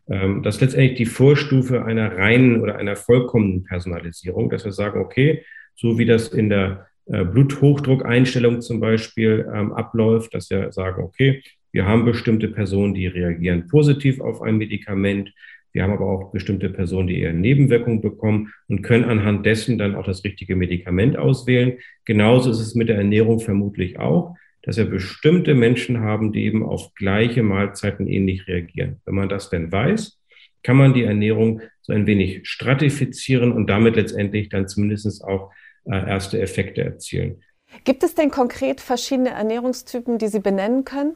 Ähm, 0.10 0.44
das 0.44 0.56
ist 0.56 0.62
letztendlich 0.62 0.98
die 0.98 1.06
Vorstufe 1.06 1.86
einer 1.86 2.18
reinen 2.18 2.62
oder 2.62 2.78
einer 2.78 2.96
vollkommenen 2.96 3.64
Personalisierung, 3.64 4.50
dass 4.50 4.66
wir 4.66 4.72
sagen, 4.72 5.02
okay, 5.02 5.44
so 5.76 5.98
wie 5.98 6.06
das 6.06 6.30
in 6.30 6.50
der 6.50 6.89
Bluthochdruckeinstellung 7.10 8.62
zum 8.62 8.80
Beispiel 8.80 9.48
ähm, 9.54 9.74
abläuft, 9.74 10.34
dass 10.34 10.50
wir 10.50 10.72
sagen, 10.72 11.04
okay, 11.04 11.42
wir 11.72 11.86
haben 11.86 12.06
bestimmte 12.06 12.48
Personen, 12.48 12.94
die 12.94 13.08
reagieren 13.08 13.68
positiv 13.68 14.22
auf 14.22 14.42
ein 14.42 14.58
Medikament. 14.58 15.34
Wir 15.72 15.84
haben 15.84 15.94
aber 15.94 16.06
auch 16.06 16.32
bestimmte 16.32 16.70
Personen, 16.70 17.08
die 17.08 17.20
eher 17.20 17.34
Nebenwirkungen 17.34 18.02
bekommen 18.02 18.52
und 18.68 18.82
können 18.82 19.06
anhand 19.06 19.46
dessen 19.46 19.78
dann 19.78 19.96
auch 19.96 20.06
das 20.06 20.24
richtige 20.24 20.56
Medikament 20.56 21.18
auswählen. 21.18 21.78
Genauso 22.06 22.50
ist 22.50 22.60
es 22.60 22.74
mit 22.74 22.90
der 22.90 22.98
Ernährung 22.98 23.40
vermutlich 23.40 24.00
auch, 24.00 24.36
dass 24.64 24.78
wir 24.78 24.86
bestimmte 24.86 25.54
Menschen 25.54 26.00
haben, 26.00 26.32
die 26.32 26.46
eben 26.46 26.64
auf 26.64 26.94
gleiche 26.96 27.44
Mahlzeiten 27.44 28.08
ähnlich 28.08 28.48
reagieren. 28.48 29.02
Wenn 29.06 29.16
man 29.16 29.30
das 29.30 29.50
denn 29.50 29.72
weiß, 29.72 30.20
kann 30.64 30.76
man 30.76 30.94
die 30.94 31.04
Ernährung 31.04 31.62
so 31.82 31.94
ein 31.94 32.08
wenig 32.08 32.48
stratifizieren 32.48 33.52
und 33.52 33.68
damit 33.68 33.96
letztendlich 33.96 34.50
dann 34.50 34.68
zumindest 34.68 35.24
auch 35.24 35.52
äh, 35.52 35.69
erste 35.98 36.40
Effekte 36.40 36.84
erzielen. 36.84 37.42
Gibt 37.84 38.04
es 38.04 38.16
denn 38.16 38.32
konkret 38.32 38.82
verschiedene 38.82 39.30
Ernährungstypen, 39.30 40.18
die 40.18 40.28
Sie 40.28 40.40
benennen 40.40 40.86
können? 40.86 41.16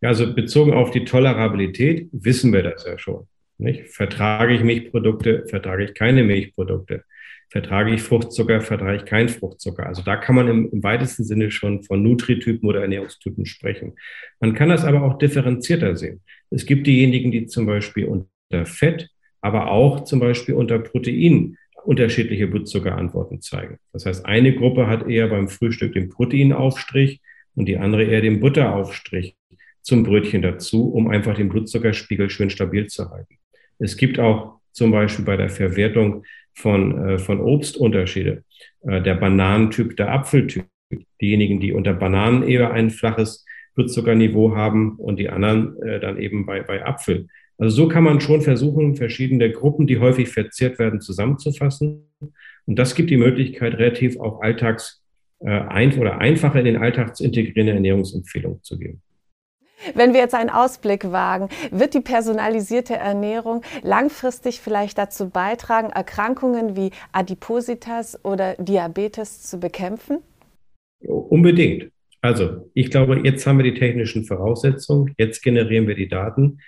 Ja, 0.00 0.10
also 0.10 0.32
bezogen 0.32 0.72
auf 0.72 0.90
die 0.90 1.04
Tolerabilität 1.04 2.08
wissen 2.12 2.52
wir 2.52 2.62
das 2.62 2.84
ja 2.84 2.98
schon. 2.98 3.26
Nicht? 3.58 3.88
Vertrage 3.88 4.54
ich 4.54 4.62
Milchprodukte, 4.62 5.44
vertrage 5.48 5.84
ich 5.84 5.94
keine 5.94 6.22
Milchprodukte. 6.22 7.04
Vertrage 7.50 7.94
ich 7.94 8.02
Fruchtzucker, 8.02 8.60
vertrage 8.60 8.98
ich 8.98 9.04
keinen 9.04 9.28
Fruchtzucker. 9.28 9.86
Also 9.86 10.02
da 10.02 10.16
kann 10.16 10.36
man 10.36 10.48
im, 10.48 10.70
im 10.70 10.82
weitesten 10.82 11.24
Sinne 11.24 11.50
schon 11.50 11.82
von 11.82 12.02
Nutritypen 12.02 12.68
oder 12.68 12.82
Ernährungstypen 12.82 13.46
sprechen. 13.46 13.94
Man 14.38 14.54
kann 14.54 14.68
das 14.68 14.84
aber 14.84 15.02
auch 15.02 15.18
differenzierter 15.18 15.96
sehen. 15.96 16.20
Es 16.50 16.66
gibt 16.66 16.86
diejenigen, 16.86 17.32
die 17.32 17.46
zum 17.46 17.66
Beispiel 17.66 18.04
unter 18.04 18.66
Fett, 18.66 19.08
aber 19.40 19.70
auch 19.70 20.04
zum 20.04 20.20
Beispiel 20.20 20.54
unter 20.54 20.78
Protein 20.78 21.56
unterschiedliche 21.84 22.46
Blutzuckerantworten 22.46 23.40
zeigen. 23.40 23.78
Das 23.92 24.06
heißt, 24.06 24.26
eine 24.26 24.54
Gruppe 24.54 24.86
hat 24.86 25.08
eher 25.08 25.28
beim 25.28 25.48
Frühstück 25.48 25.92
den 25.92 26.08
Proteinaufstrich 26.08 27.20
und 27.54 27.66
die 27.66 27.78
andere 27.78 28.04
eher 28.04 28.20
den 28.20 28.40
Butteraufstrich 28.40 29.36
zum 29.82 30.02
Brötchen 30.02 30.42
dazu, 30.42 30.90
um 30.90 31.08
einfach 31.08 31.34
den 31.34 31.48
Blutzuckerspiegel 31.48 32.30
schön 32.30 32.50
stabil 32.50 32.86
zu 32.86 33.10
halten. 33.10 33.38
Es 33.78 33.96
gibt 33.96 34.18
auch 34.18 34.58
zum 34.72 34.90
Beispiel 34.90 35.24
bei 35.24 35.36
der 35.36 35.48
Verwertung 35.48 36.24
von, 36.54 37.08
äh, 37.08 37.18
von 37.18 37.40
Obst 37.40 37.76
Unterschiede. 37.76 38.44
Äh, 38.82 39.02
der 39.02 39.14
Bananentyp, 39.14 39.96
der 39.96 40.12
Apfeltyp. 40.12 40.66
Diejenigen, 41.20 41.60
die 41.60 41.72
unter 41.72 41.92
Bananen 41.92 42.42
eher 42.42 42.70
ein 42.72 42.90
flaches 42.90 43.44
Blutzuckerniveau 43.74 44.56
haben 44.56 44.96
und 44.96 45.18
die 45.18 45.28
anderen 45.28 45.80
äh, 45.82 46.00
dann 46.00 46.18
eben 46.18 46.46
bei, 46.46 46.62
bei 46.62 46.84
Apfel. 46.84 47.28
Also 47.58 47.74
so 47.74 47.88
kann 47.88 48.04
man 48.04 48.20
schon 48.20 48.40
versuchen, 48.40 48.94
verschiedene 48.94 49.50
Gruppen, 49.50 49.86
die 49.86 49.98
häufig 49.98 50.28
verzehrt 50.28 50.78
werden, 50.78 51.00
zusammenzufassen. 51.00 52.04
Und 52.66 52.78
das 52.78 52.94
gibt 52.94 53.10
die 53.10 53.16
Möglichkeit, 53.16 53.74
relativ 53.74 54.18
auch 54.20 54.40
alltags 54.40 55.02
äh, 55.40 55.50
ein 55.50 55.98
oder 55.98 56.18
einfacher 56.18 56.60
in 56.60 56.64
den 56.64 56.76
Alltag 56.76 57.16
zu 57.16 57.24
integrieren, 57.24 57.68
Ernährungsempfehlungen 57.68 58.62
zu 58.62 58.78
geben. 58.78 59.02
Wenn 59.94 60.12
wir 60.12 60.20
jetzt 60.20 60.34
einen 60.34 60.50
Ausblick 60.50 61.12
wagen, 61.12 61.48
wird 61.70 61.94
die 61.94 62.00
personalisierte 62.00 62.94
Ernährung 62.94 63.62
langfristig 63.82 64.60
vielleicht 64.60 64.98
dazu 64.98 65.30
beitragen, 65.30 65.90
Erkrankungen 65.90 66.76
wie 66.76 66.90
Adipositas 67.12 68.24
oder 68.24 68.54
Diabetes 68.56 69.42
zu 69.42 69.60
bekämpfen? 69.60 70.18
Unbedingt. 71.00 71.92
Also, 72.20 72.68
ich 72.74 72.90
glaube, 72.90 73.20
jetzt 73.22 73.46
haben 73.46 73.58
wir 73.58 73.70
die 73.70 73.78
technischen 73.78 74.24
Voraussetzungen, 74.24 75.14
jetzt 75.16 75.42
generieren 75.42 75.86
wir 75.86 75.94
die 75.94 76.08
Daten. 76.08 76.58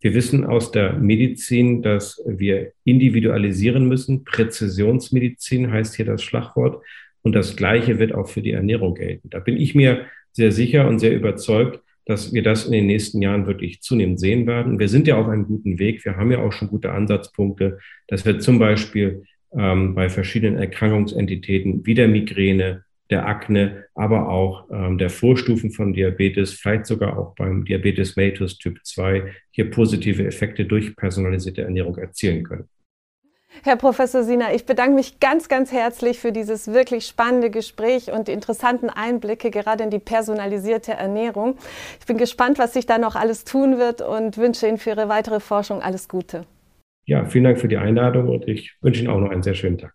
Wir 0.00 0.14
wissen 0.14 0.44
aus 0.44 0.70
der 0.70 0.94
Medizin, 0.94 1.82
dass 1.82 2.22
wir 2.26 2.72
individualisieren 2.84 3.86
müssen. 3.86 4.24
Präzisionsmedizin 4.24 5.70
heißt 5.70 5.96
hier 5.96 6.06
das 6.06 6.22
Schlagwort. 6.22 6.82
Und 7.22 7.34
das 7.34 7.54
Gleiche 7.54 7.98
wird 7.98 8.14
auch 8.14 8.28
für 8.28 8.40
die 8.40 8.52
Ernährung 8.52 8.94
gelten. 8.94 9.28
Da 9.28 9.40
bin 9.40 9.58
ich 9.58 9.74
mir 9.74 10.06
sehr 10.32 10.52
sicher 10.52 10.88
und 10.88 11.00
sehr 11.00 11.14
überzeugt, 11.14 11.80
dass 12.06 12.32
wir 12.32 12.42
das 12.42 12.64
in 12.64 12.72
den 12.72 12.86
nächsten 12.86 13.20
Jahren 13.20 13.46
wirklich 13.46 13.82
zunehmend 13.82 14.18
sehen 14.18 14.46
werden. 14.46 14.78
Wir 14.78 14.88
sind 14.88 15.06
ja 15.06 15.16
auf 15.16 15.28
einem 15.28 15.46
guten 15.46 15.78
Weg. 15.78 16.04
Wir 16.04 16.16
haben 16.16 16.32
ja 16.32 16.38
auch 16.38 16.52
schon 16.52 16.68
gute 16.68 16.92
Ansatzpunkte, 16.92 17.78
dass 18.08 18.24
wir 18.24 18.38
zum 18.38 18.58
Beispiel 18.58 19.24
ähm, 19.52 19.94
bei 19.94 20.08
verschiedenen 20.08 20.56
Erkrankungsentitäten 20.56 21.84
wie 21.84 21.94
der 21.94 22.08
Migräne, 22.08 22.84
der 23.10 23.26
Akne, 23.26 23.86
aber 23.94 24.28
auch 24.28 24.70
ähm, 24.70 24.98
der 24.98 25.10
Vorstufen 25.10 25.70
von 25.70 25.92
Diabetes, 25.92 26.52
vielleicht 26.54 26.86
sogar 26.86 27.18
auch 27.18 27.34
beim 27.34 27.64
Diabetes 27.64 28.16
mellitus 28.16 28.58
Typ 28.58 28.78
2 28.84 29.32
hier 29.50 29.70
positive 29.70 30.24
Effekte 30.24 30.64
durch 30.64 30.94
personalisierte 30.96 31.62
Ernährung 31.62 31.96
erzielen 31.96 32.44
können. 32.44 32.68
Herr 33.64 33.76
Professor 33.76 34.22
Sina, 34.22 34.54
ich 34.54 34.64
bedanke 34.64 34.94
mich 34.94 35.18
ganz, 35.18 35.48
ganz 35.48 35.72
herzlich 35.72 36.20
für 36.20 36.32
dieses 36.32 36.68
wirklich 36.68 37.04
spannende 37.06 37.50
Gespräch 37.50 38.12
und 38.12 38.28
die 38.28 38.32
interessanten 38.32 38.88
Einblicke 38.88 39.50
gerade 39.50 39.84
in 39.84 39.90
die 39.90 39.98
personalisierte 39.98 40.92
Ernährung. 40.92 41.56
Ich 41.98 42.06
bin 42.06 42.16
gespannt, 42.16 42.58
was 42.58 42.72
sich 42.72 42.86
da 42.86 42.98
noch 42.98 43.16
alles 43.16 43.44
tun 43.44 43.76
wird 43.76 44.02
und 44.02 44.38
wünsche 44.38 44.68
Ihnen 44.68 44.78
für 44.78 44.90
Ihre 44.90 45.08
weitere 45.08 45.40
Forschung 45.40 45.82
alles 45.82 46.08
Gute. 46.08 46.46
Ja, 47.06 47.24
vielen 47.24 47.44
Dank 47.44 47.58
für 47.58 47.68
die 47.68 47.76
Einladung 47.76 48.28
und 48.28 48.46
ich 48.46 48.76
wünsche 48.80 49.02
Ihnen 49.02 49.10
auch 49.10 49.18
noch 49.18 49.30
einen 49.30 49.42
sehr 49.42 49.54
schönen 49.54 49.78
Tag. 49.78 49.94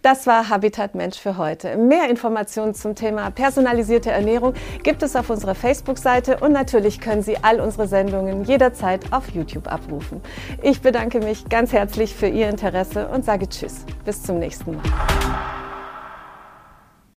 Das 0.00 0.26
war 0.26 0.48
Habitat 0.48 0.94
Mensch 0.94 1.18
für 1.18 1.36
heute. 1.36 1.76
Mehr 1.76 2.08
Informationen 2.08 2.74
zum 2.74 2.94
Thema 2.94 3.30
personalisierte 3.30 4.10
Ernährung 4.10 4.54
gibt 4.82 5.02
es 5.02 5.14
auf 5.14 5.28
unserer 5.28 5.54
Facebook-Seite 5.54 6.38
und 6.40 6.52
natürlich 6.52 7.00
können 7.00 7.22
Sie 7.22 7.36
all 7.42 7.60
unsere 7.60 7.86
Sendungen 7.86 8.44
jederzeit 8.44 9.12
auf 9.12 9.28
YouTube 9.30 9.70
abrufen. 9.70 10.22
Ich 10.62 10.80
bedanke 10.80 11.20
mich 11.20 11.48
ganz 11.48 11.72
herzlich 11.72 12.14
für 12.14 12.28
Ihr 12.28 12.48
Interesse 12.48 13.08
und 13.08 13.24
sage 13.24 13.48
Tschüss. 13.48 13.84
Bis 14.04 14.22
zum 14.22 14.38
nächsten 14.38 14.76
Mal. 14.76 14.82